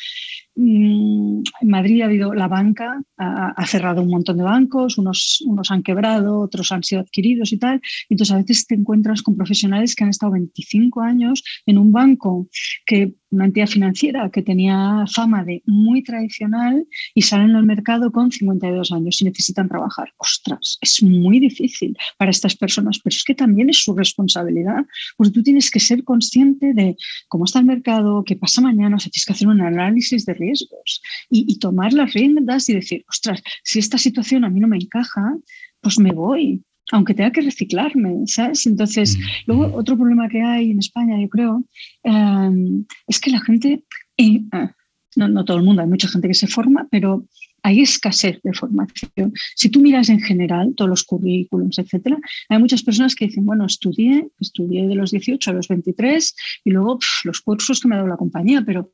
[0.56, 5.70] mm, en Madrid ha habido la banca, ha, cerrado un montón de bancos, unos, unos
[5.70, 7.82] han quebrado, otros han sido adquiridos y tal.
[8.10, 12.48] Entonces a veces te encuentras con profesionales que han estado 25 años en un banco
[12.88, 18.32] que una entidad financiera que tenía fama de muy tradicional y salen al mercado con
[18.32, 20.14] 52 años y necesitan trabajar.
[20.18, 24.86] Ostras, es muy difícil para estas personas, pero es que también es su responsabilidad,
[25.18, 26.96] porque tú tienes que ser consciente de
[27.28, 30.34] cómo está el mercado, qué pasa mañana, o sea, tienes que hacer un análisis de
[30.34, 34.68] riesgos y, y tomar las riendas y decir, ostras, si esta situación a mí no
[34.68, 35.38] me encaja,
[35.82, 38.66] pues me voy, aunque tenga que reciclarme, ¿sabes?
[38.66, 39.74] Entonces, mm, luego mm.
[39.76, 41.64] otro problema que hay en España, yo creo,
[42.04, 43.84] em, es que la gente,
[44.18, 44.72] eh, ah,
[45.16, 47.26] no, no, todo el mundo, hay mucha gente que se forma, pero
[47.64, 49.34] hay escasez de formación.
[49.56, 53.66] Si tú miras en general todos los currículums, etcétera, hay muchas personas que dicen, bueno,
[53.66, 57.98] estudié, estudié de los 18 a los 23 y luego los cursos que me ha
[57.98, 58.92] dado la compañía, pero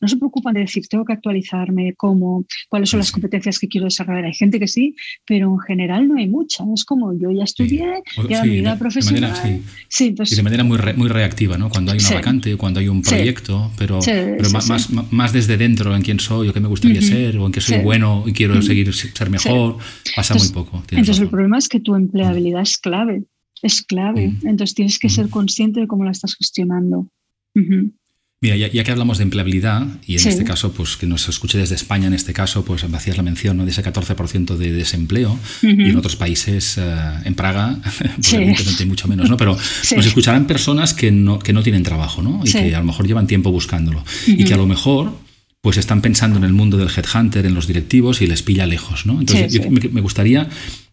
[0.00, 3.86] no se preocupan de decir, tengo que actualizarme, cómo, cuáles son las competencias que quiero
[3.86, 4.24] desarrollar.
[4.24, 4.94] Hay gente que sí,
[5.26, 6.64] pero en general no hay mucha.
[6.74, 9.62] Es como yo ya estudié, ya mi vida profesional.
[9.88, 10.14] sí.
[10.18, 11.68] y de manera muy, muy reactiva, ¿no?
[11.68, 16.02] Cuando hay una vacante, cuando hay un proyecto, pero, pero más, más, desde dentro en
[16.02, 18.92] quién soy o qué me gustaría ser o en qué soy bueno y quiero seguir
[18.92, 19.78] ser mejor,
[20.14, 20.82] pasa muy poco.
[20.90, 23.24] Entonces el problema es que tu empleabilidad es clave.
[23.62, 24.34] Es clave.
[24.44, 27.08] Entonces tienes que ser consciente de cómo la estás gestionando.
[28.40, 31.74] Mira, ya, que hablamos de empleabilidad, y en este caso, pues que nos escuche desde
[31.74, 35.96] España, en este caso, pues hacías la mención de ese 14% de desempleo, y en
[35.96, 36.82] otros países, eh,
[37.24, 37.80] en Praga,
[38.16, 39.36] pues evidentemente mucho menos, ¿no?
[39.36, 42.40] Pero nos escucharán personas que no, que no tienen trabajo, ¿no?
[42.44, 44.04] Y que a lo mejor llevan tiempo buscándolo.
[44.28, 45.18] Y que a lo mejor
[45.60, 49.04] pues están pensando en el mundo del headhunter, en los directivos y les pilla lejos,
[49.06, 49.18] ¿no?
[49.18, 50.48] Entonces, me, gustaría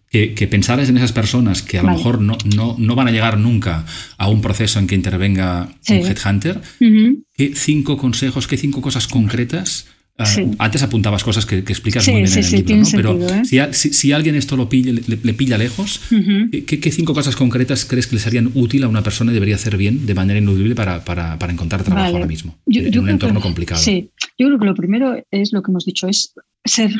[0.09, 3.37] que, pensaras en esas personas que a lo mejor no, no, no, van a llegar
[3.37, 3.85] nunca
[4.17, 6.61] a un proceso en que intervenga un headhunter.
[6.79, 9.87] ¿Qué cinco consejos, qué cinco cosas concretas?
[10.17, 13.27] Ah, antes apuntabas cosas que, explicas muy bien en el libro, ¿no?
[13.27, 13.73] pero ¿eh?
[13.73, 15.99] si, alguien esto lo pilla, le, pilla lejos,
[16.65, 19.75] ¿qué, cinco cosas concretas crees que les harían útil a una persona y debería hacer
[19.75, 23.81] bien de manera ineludible para, para, para encontrar trabajo ahora mismo en un entorno complicado?
[23.81, 26.91] Sí, yo creo que lo primero es lo que hemos dicho, es ser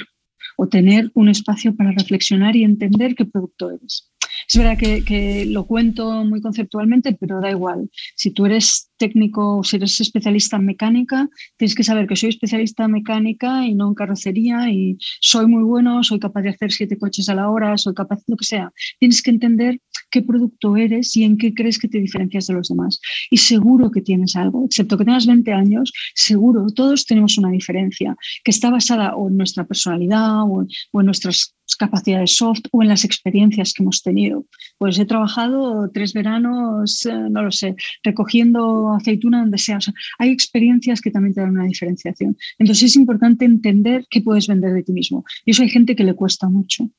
[0.58, 4.12] o tener un espacio para reflexionar y entender qué producto eres.
[4.48, 7.90] Es verdad que, lo cuento muy conceptualmente, pero da igual.
[8.16, 12.30] Si tú eres técnico o si eres especialista en mecánica, tienes que saber que soy
[12.30, 16.72] especialista en mecánica y no en carrocería y soy muy bueno, soy capaz de hacer
[16.72, 18.72] siete coches a la hora, soy capaz de lo que sea.
[19.00, 19.80] Tienes que entender
[20.10, 23.00] qué producto eres y en qué crees que te diferencias de los demás.
[23.30, 28.16] Y seguro que tienes algo, excepto que tengas 20 años, seguro, todos tenemos una diferencia
[28.44, 30.62] que está basada o en nuestra personalidad o
[31.02, 34.46] en nuestras capacidades soft o en las experiencias que hemos tenido.
[34.78, 39.80] Pues he trabajado tres veranos, eh, no lo sé, recogiendo aceituna donde sea.
[40.20, 42.38] hay experiencias que también te dan una diferenciación.
[42.60, 45.26] Entonces es importante entender qué puedes vender de ti mismo.
[45.46, 46.90] Y eso hay gente que le cuesta mucho.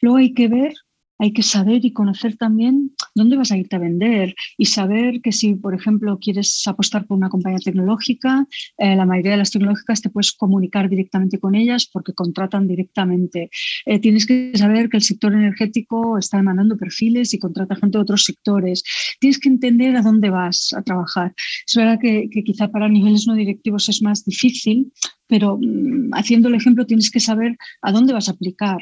[0.00, 0.74] Luego hay que ver
[1.18, 5.32] hay que saber y conocer también dónde vas a irte a vender y saber que
[5.32, 8.46] si, por ejemplo, quieres apostar por una compañía tecnológica,
[8.78, 13.50] eh, la mayoría de las tecnológicas te puedes comunicar directamente con ellas porque contratan directamente.
[13.86, 18.02] Eh, tienes que saber que el sector energético está demandando perfiles y contrata gente de
[18.02, 18.82] otros sectores.
[19.20, 21.34] Tienes que entender a dónde vas a trabajar.
[21.66, 24.92] Es verdad que, que quizá para niveles no directivos es más difícil,
[25.26, 28.78] pero mm, haciendo el ejemplo tienes que saber a dónde vas a aplicar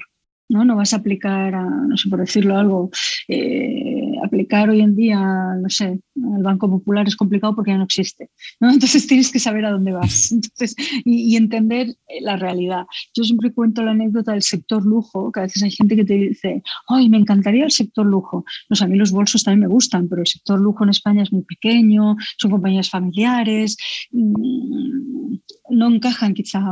[0.52, 0.64] ¿no?
[0.64, 2.90] No vas a aplicar, a, no sé, por decirlo algo,
[3.28, 6.00] eh, aplicar hoy en día, no sé,
[6.37, 8.30] al Banco Popular es complicado porque ya no existe,
[8.61, 8.70] ¿no?
[8.72, 12.85] Entonces tienes que saber a dónde vas Entonces, y, entender eh, la realidad.
[13.14, 16.14] Yo siempre cuento la anécdota del sector lujo, que a veces hay gente que te
[16.14, 18.44] dice, ay, me encantaría el sector lujo.
[18.68, 21.32] Pues a mí los bolsos también me gustan, pero el sector lujo en España es
[21.32, 23.76] muy pequeño, son compañías familiares,
[24.11, 25.37] mm,
[25.70, 26.62] no encajan quizá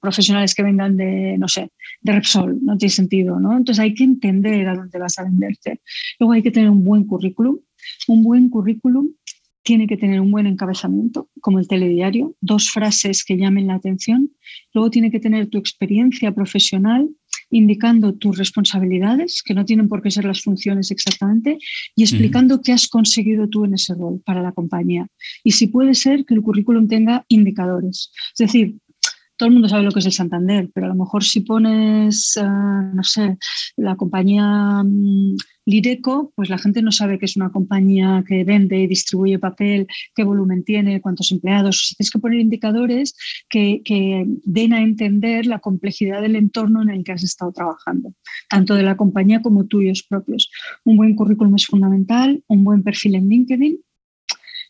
[0.00, 3.56] profesionales que vengan de, no sé, de Repsol, no tiene sentido, ¿no?
[3.56, 5.80] Entonces hay que entender a dónde vas a venderte.
[6.18, 7.58] Luego hay que tener un buen currículum.
[8.08, 9.10] Un buen currículum
[9.62, 14.30] tiene que tener un buen encabezamiento, como el telediario, dos frases que llamen la atención.
[14.74, 17.08] Luego tiene que tener tu experiencia profesional
[17.50, 21.58] indicando tus responsabilidades, que no tienen por qué ser las funciones exactamente,
[21.94, 25.06] y explicando qué has conseguido tú en ese rol para la compañía.
[25.44, 28.10] Y si puede ser que el currículum tenga indicadores.
[28.32, 28.78] Es decir,
[29.36, 32.36] todo el mundo sabe lo que es el Santander, pero a lo mejor si pones,
[32.36, 33.36] eh, no sé,
[33.76, 38.78] la compañía mm, Lireco, pues la gente no sabe que es una compañía que vende
[38.78, 41.94] y distribuye papel, qué volumen tiene, cuántos empleados.
[41.96, 43.14] Tienes que poner indicadores
[43.48, 48.12] que, que, den a entender la complejidad del entorno en el que has estado trabajando,
[48.48, 50.50] tanto de la compañía como tuyos propios.
[50.84, 53.78] Un buen currículum es fundamental, un buen perfil en LinkedIn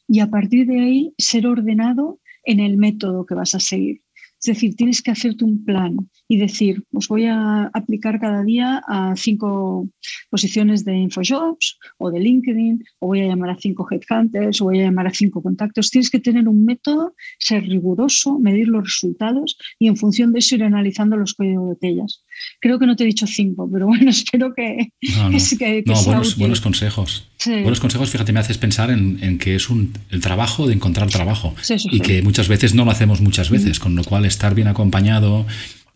[0.09, 4.02] y a partir de ahí ser ordenado en el método que vas a seguir.
[4.45, 8.83] Es decir, tienes que hacerte un plan y decir, os voy a aplicar cada día
[8.89, 9.89] a cinco
[10.31, 14.81] posiciones de InfoJobs o de LinkedIn, o voy a llamar a cinco headhunters, o voy
[14.81, 15.91] a llamar a cinco contactos.
[15.91, 20.57] Tienes que tener un método, ser riguroso, medir los resultados y en función de eso
[20.57, 22.25] ir analizando los códigos de botellas.
[22.61, 24.89] Creo que no te he dicho cinco, pero bueno, espero que,
[25.87, 26.03] no,
[26.37, 27.29] buenos, consejos.
[27.47, 31.55] Buenos consejos, fíjate, me haces pensar en, que es un, el trabajo de encontrar trabajo.
[31.91, 35.47] Y que muchas veces no lo hacemos muchas veces, con lo cual estar bien acompañado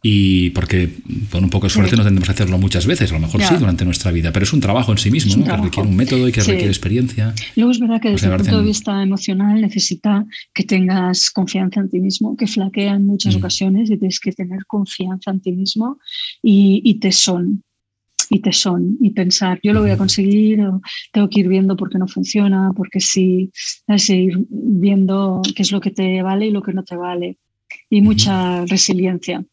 [0.09, 0.89] y porque
[1.33, 3.57] con un poco de suerte no tendremos que hacerlo muchas veces, a lo mejor sí
[3.59, 6.33] durante nuestra vida, pero es un trabajo en sí mismo, que requiere un método y
[6.33, 7.35] que requiere experiencia.
[7.57, 11.91] Luego es verdad que desde el punto de vista emocional necesita que tengas confianza en
[11.91, 13.39] ti mismo, que flaquea en muchas mm.
[13.39, 15.99] ocasiones y tienes que tener confianza en ti mismo
[16.41, 17.65] y, y tesón
[18.31, 20.81] y tesón y pensar, yo lo voy a conseguir, o
[21.13, 23.51] tengo que ir viendo por qué no funciona, porque sí,
[23.97, 27.39] seguir viendo qué es lo que te vale y lo que no te vale.
[27.91, 29.45] Y mucha resiliencia.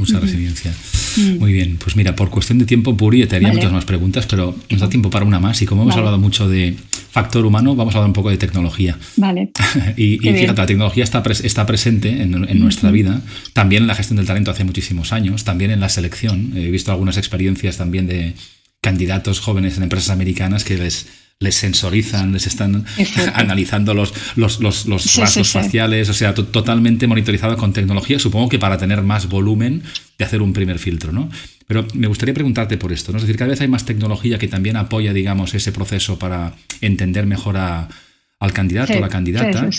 [0.00, 0.72] Mucha resiliencia.
[1.16, 1.38] Mm.
[1.38, 4.56] Muy bien, pues mira, por cuestión de tiempo, Puri, te haría muchas más preguntas, pero
[4.70, 5.60] nos da tiempo para una más.
[5.62, 6.74] Y como hemos hablado mucho de
[7.10, 8.96] factor humano, vamos a hablar un poco de tecnología.
[9.16, 9.50] Vale.
[9.96, 13.20] y, fíjate, la tecnología está, está presente en, nuestra vida,
[13.52, 16.52] también en la gestión del talento hace muchísimos años, también en la selección.
[16.56, 18.34] He visto algunas experiencias también de
[18.80, 21.06] candidatos jóvenes en empresas americanas que les,
[21.40, 22.84] les sensorizan, les están
[23.34, 28.76] analizando los, los, los, rasgos faciales, o sea, totalmente monitorizado con tecnología, supongo que para
[28.76, 29.82] tener más volumen
[30.18, 31.30] de hacer un primer filtro, ¿no?
[31.66, 33.18] Pero me gustaría preguntarte por esto, ¿no?
[33.18, 37.24] Es decir, cada vez hay más tecnología que también apoya, digamos, ese proceso para entender
[37.24, 39.70] mejor al candidato o la candidata.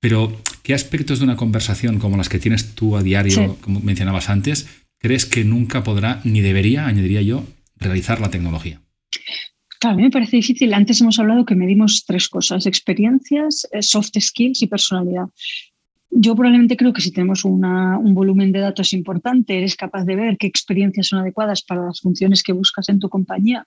[0.00, 4.28] Pero, ¿qué aspectos de una conversación como las que tienes tú a diario, como mencionabas
[4.28, 4.66] antes,
[4.98, 7.46] crees que nunca podrá, ni debería, añadiría yo,
[7.78, 8.80] realizar la tecnología?
[9.80, 10.74] Claro, a mí me parece difícil.
[10.74, 15.26] Antes hemos hablado que medimos tres cosas, experiencias, eh, soft skills y personalidad.
[16.10, 20.38] Yo probablemente creo que si tenemos un volumen de datos importante, eres capaz de ver
[20.38, 23.66] qué experiencias son adecuadas para las funciones que buscas en tu compañía.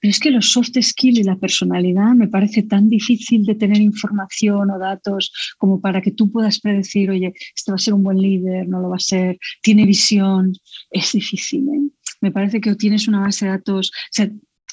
[0.00, 3.80] Pero es que los soft skills y la personalidad me parece tan difícil de tener
[3.80, 8.04] información o datos como para que tú puedas predecir, oye, este va a ser un
[8.04, 10.52] buen líder, no lo va a ser, tiene visión.
[10.90, 11.68] Es difícil.
[11.68, 11.90] ¿eh?
[12.20, 13.90] Me parece que tienes una base de datos.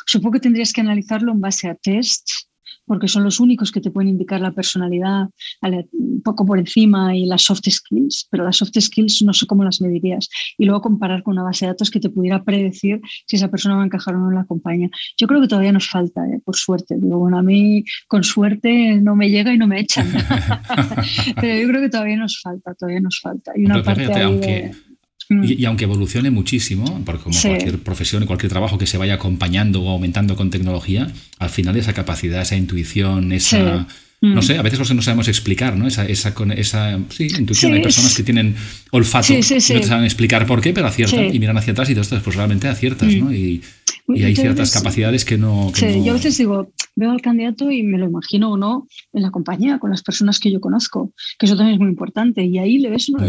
[0.06, 2.50] Supongo que tendrías que analizarlo en base a tests,
[2.86, 5.30] porque son los únicos que te pueden indicar la personalidad
[5.62, 9.64] un poco por encima y las soft skills, pero las soft skills no sé cómo
[9.64, 10.30] las medirías.
[10.58, 13.76] Y luego comparar con una base de datos que te pudiera predecir si esa persona
[13.76, 14.90] va a encajar o no en la compañía.
[15.18, 16.42] Yo creo que todavía nos falta, ¿eh?
[16.44, 16.96] por suerte.
[17.00, 20.08] Digo, bueno, a mí con suerte no me llega y no me echan.
[21.40, 23.54] pero yo creo que todavía nos falta, todavía nos falta.
[23.56, 24.93] Y una parte Mm.
[25.30, 29.82] Y, aunque evolucione muchísimo, porque como cualquier profesión y cualquier trabajo que se vaya acompañando
[29.82, 33.88] o aumentando con tecnología, al final esa capacidad, esa intuición, esa...
[34.24, 34.44] No mm.
[34.44, 35.86] sé, a veces no sabemos explicar, ¿no?
[35.86, 37.74] Esa, esa, esa sí, intuición.
[37.74, 38.56] Hay personas que tienen
[38.92, 41.94] olfato y no te saben explicar por qué, pero aciertan y miran hacia atrás y
[41.94, 43.26] todo esto, pues realmente aciertas, ¿no?
[43.26, 43.34] Mm.
[43.34, 43.62] Y,
[44.08, 45.72] y hay ciertas capacidades que no.
[45.74, 49.24] sí, yo a veces digo, veo al candidato y me lo imagino o no en
[49.24, 52.46] la compañía, con las personas que yo conozco, que eso también es muy importante.
[52.46, 53.26] Y ahí le ves uno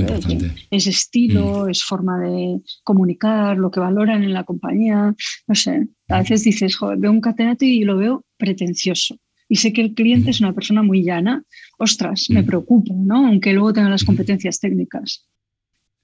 [0.71, 1.71] Es estilo, mm.
[1.71, 5.13] es forma de comunicar, lo que valoran en la compañía.
[5.49, 9.17] No sé, a veces dices, joder, veo un candidato y lo veo pretencioso.
[9.55, 11.45] Y sé que el cliente es una persona muy llana.
[11.79, 13.29] Ostras, me preocupa, ¿no?
[13.29, 15.27] Aunque luego tenga las competencias técnicas.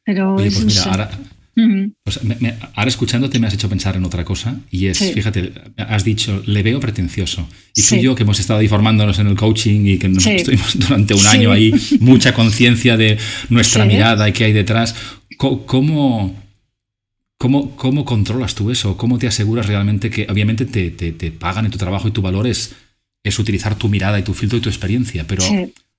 [0.05, 0.87] Pero es, pues
[2.05, 2.21] pues
[2.75, 6.63] ahora escuchándote me has hecho pensar en otra cosa y es, fíjate, has dicho, le
[6.63, 7.49] veo pretencioso.
[7.75, 10.25] Y tú y yo que hemos estado ahí formándonos en el coaching y que nos
[10.25, 14.95] estuvimos durante un año ahí, mucha conciencia de nuestra mirada y qué hay detrás,
[15.39, 16.37] ¿cómo,
[17.37, 18.97] cómo, cómo controlas tú eso?
[18.97, 22.47] ¿Cómo te aseguras realmente que obviamente te, te, pagan en tu trabajo y tu valor
[22.47, 22.77] es,
[23.23, 25.25] es, utilizar tu mirada y tu filtro y tu experiencia?
[25.27, 25.43] Pero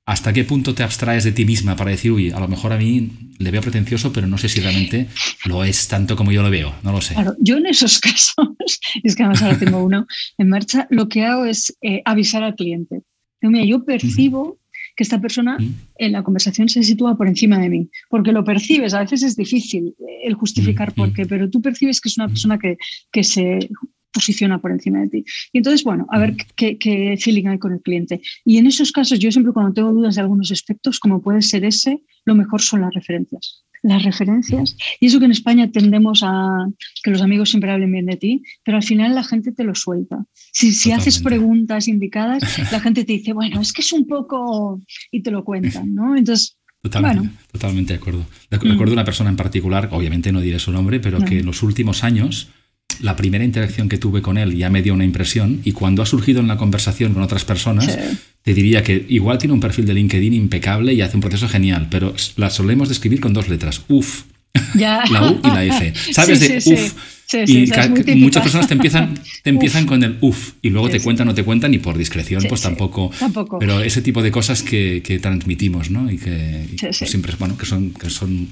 [0.05, 2.77] ¿Hasta qué punto te abstraes de ti misma para decir, uy, a lo mejor a
[2.77, 5.07] mí le veo pretencioso, pero no sé si realmente
[5.45, 6.73] lo es tanto como yo lo veo?
[6.83, 7.13] No lo sé.
[7.13, 10.07] Claro, yo en esos casos, es que además ahora tengo uno
[10.37, 13.03] en marcha, lo que hago es eh, avisar al cliente.
[13.41, 14.59] Mira, yo percibo
[14.95, 15.57] que esta persona
[15.97, 19.35] en la conversación se sitúa por encima de mí, porque lo percibes, a veces es
[19.35, 22.75] difícil el justificar por qué, pero tú percibes que es una persona que,
[23.11, 23.69] que se
[24.11, 25.25] posiciona por encima de ti.
[25.53, 28.21] Y entonces, bueno, a ver qué, qué, feeling hay con el cliente.
[28.45, 31.65] Y en esos casos, yo siempre cuando tengo dudas de algunos aspectos, como puede ser
[31.65, 33.63] ese, lo mejor son las referencias.
[33.83, 34.77] Las referencias.
[34.99, 36.67] Y eso que en España tendemos a
[37.03, 39.73] que los amigos siempre hablen bien de ti, pero al final la gente te lo
[39.73, 40.23] suelta.
[40.51, 44.79] Si, si haces preguntas indicadas, la gente te dice, bueno, es que es un poco...
[45.09, 46.15] y te lo cuentan, ¿no?
[46.15, 48.25] Entonces, Totalmente, totalmente de acuerdo.
[48.49, 48.71] De mm.
[48.71, 52.03] acuerdo una persona en particular, obviamente no diré su nombre, pero que en los últimos
[52.03, 52.49] años
[53.01, 56.05] la primera interacción que tuve con él ya me dio una impresión y cuando ha
[56.05, 57.97] surgido en la conversación con otras personas,
[58.43, 61.87] te diría que igual tiene un perfil de LinkedIn impecable y hace un proceso genial,
[61.89, 64.23] pero la solemos describir con dos letras, UF.
[64.75, 65.93] la U y la F.
[66.13, 66.93] ¿Sabes de UF?
[67.33, 71.33] y muchas personas te empiezan, te empiezan con el UF y luego te cuentan o
[71.33, 75.89] te cuentan y por discreción pues tampoco, tampoco, Pero ese tipo de cosas que, transmitimos,
[75.89, 76.11] ¿no?
[76.11, 78.49] Y que, pues siempre, bueno, que son, que son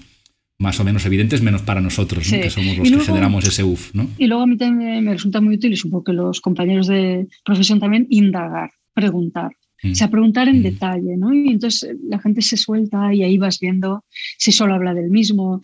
[0.59, 3.95] más o menos evidentes, menos para nosotros, que somos los que generamos ese UF.
[3.95, 4.09] ¿no?
[4.17, 7.27] Y luego a mí también me resulta muy útil, y supongo que los compañeros de
[7.45, 9.51] profesión también, indagar, preguntar.
[9.81, 9.91] Mm.
[9.91, 10.63] O sea, preguntar en mm.
[10.63, 11.33] detalle, ¿no?
[11.33, 14.03] Y entonces la gente se suelta y ahí vas viendo
[14.37, 15.61] si solo habla del mismo.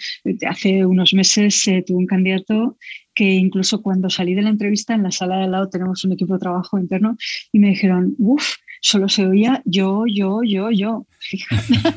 [0.47, 2.77] Hace unos meses eh, tuve un candidato
[3.13, 6.13] que incluso cuando salí de la entrevista en la sala de al lado tenemos un
[6.13, 7.17] equipo de trabajo interno
[7.51, 8.55] y me dijeron, uff,
[8.86, 11.07] solo se oía yo, yo, yo, yo.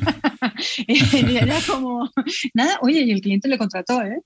[0.87, 2.09] Era como,
[2.55, 4.19] nada, oye, y el cliente le contrató, ¿eh?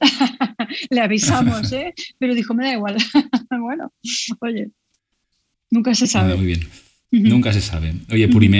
[0.90, 1.94] le avisamos, ¿eh?
[2.18, 2.96] Pero dijo, me da igual.
[3.50, 3.92] bueno,
[4.40, 4.70] oye,
[5.70, 6.34] nunca se sabe.
[6.34, 6.60] muy bien.
[7.10, 7.94] Nunca se sabe.
[8.12, 8.50] Oye, Puri,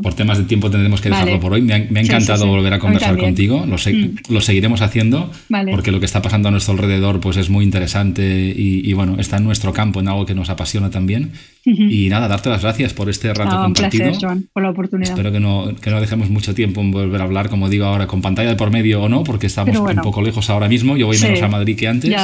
[0.00, 1.62] por temas de tiempo tendremos que dejarlo por hoy.
[1.62, 3.66] Me ha, encantado volver a conversar contigo.
[3.66, 4.32] Lo, mm.
[4.32, 5.30] lo, seguiremos haciendo
[5.72, 9.38] porque lo que está pasando a nuestro alrededor pues, es muy interesante y, bueno, está
[9.38, 11.32] en nuestro campo, en algo que nos apasiona también.
[11.64, 14.04] Y nada, darte las gracias por este rato compartido.
[14.04, 15.10] Un placer, Joan, por la oportunidad.
[15.10, 18.06] Espero que no, que no dejemos mucho tiempo en volver a hablar, como digo ahora,
[18.06, 20.96] con pantalla de por medio o no, porque estamos un poco lejos ahora mismo.
[20.96, 22.14] Yo voy menos a Madrid que antes.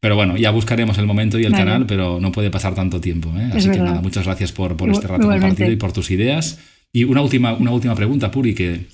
[0.00, 3.28] Pero bueno, ya buscaremos el momento y el canal, pero no puede pasar tanto tiempo.
[3.36, 3.50] ¿eh?
[3.52, 6.58] Así que nada, muchas gracias por, por este rato compartido y por tus ideas.
[6.92, 8.86] Y una última, una última pregunta, Puri, que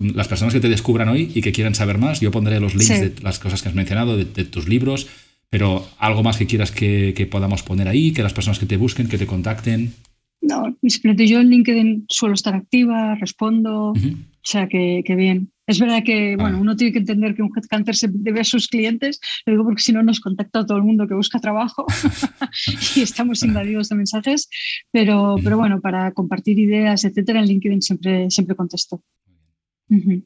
[0.00, 3.00] las personas que te descubran hoy y que quieran saber más, yo pondré los links
[3.00, 5.08] de las cosas que has mencionado, de, tus libros,
[5.48, 9.08] pero algo más que quieras que, podamos poner ahí, que las personas que te busquen,
[9.08, 9.94] que te contacten.
[10.42, 13.94] No, yo en LinkedIn suelo estar activa, respondo, o
[14.42, 15.50] sea que, que bien.
[15.68, 16.60] Es verdad que bueno, ah.
[16.60, 19.82] uno tiene que entender que un headhunter se debe a sus clientes, lo digo porque
[19.82, 21.86] si no nos contacta todo el mundo que busca trabajo
[22.96, 24.48] y estamos invadidos de mensajes,
[24.90, 29.02] pero, pero bueno, para compartir ideas, etcétera, en LinkedIn siempre, siempre contesto.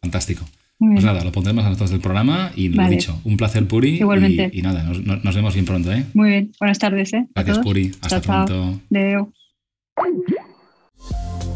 [0.00, 0.44] Fantástico.
[0.78, 3.98] Pues nada, lo pondremos a nosotros del programa y lo dicho, un placer Puri.
[3.98, 4.50] Igualmente.
[4.52, 5.92] Y, nada, nos, vemos bien pronto.
[5.92, 6.04] ¿eh?
[6.14, 7.12] Muy bien, buenas tardes.
[7.12, 7.26] ¿eh?
[7.34, 8.80] Gracias Puri, hasta pronto.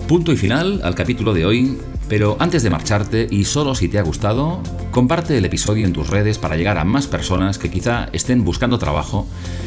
[0.07, 1.77] Punto y final al capítulo de hoy,
[2.09, 6.09] pero antes de marcharte y solo si te ha gustado, comparte el episodio en tus
[6.09, 9.27] redes para llegar a más personas que quizá estén buscando trabajo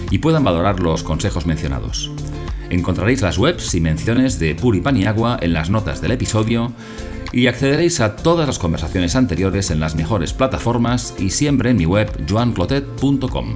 [0.10, 2.12] y puedan valorar los consejos mencionados.
[2.70, 6.72] Encontraréis las webs y menciones de Puri Paniagua en las notas del episodio
[7.32, 11.86] y accederéis a todas las conversaciones anteriores en las mejores plataformas y siempre en mi
[11.86, 13.56] web joanclotet.com.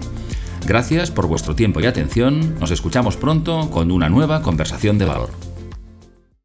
[0.65, 5.52] Gracias por vuestro tiempo y atención, nos escuchamos pronto con una nueva conversación de valor.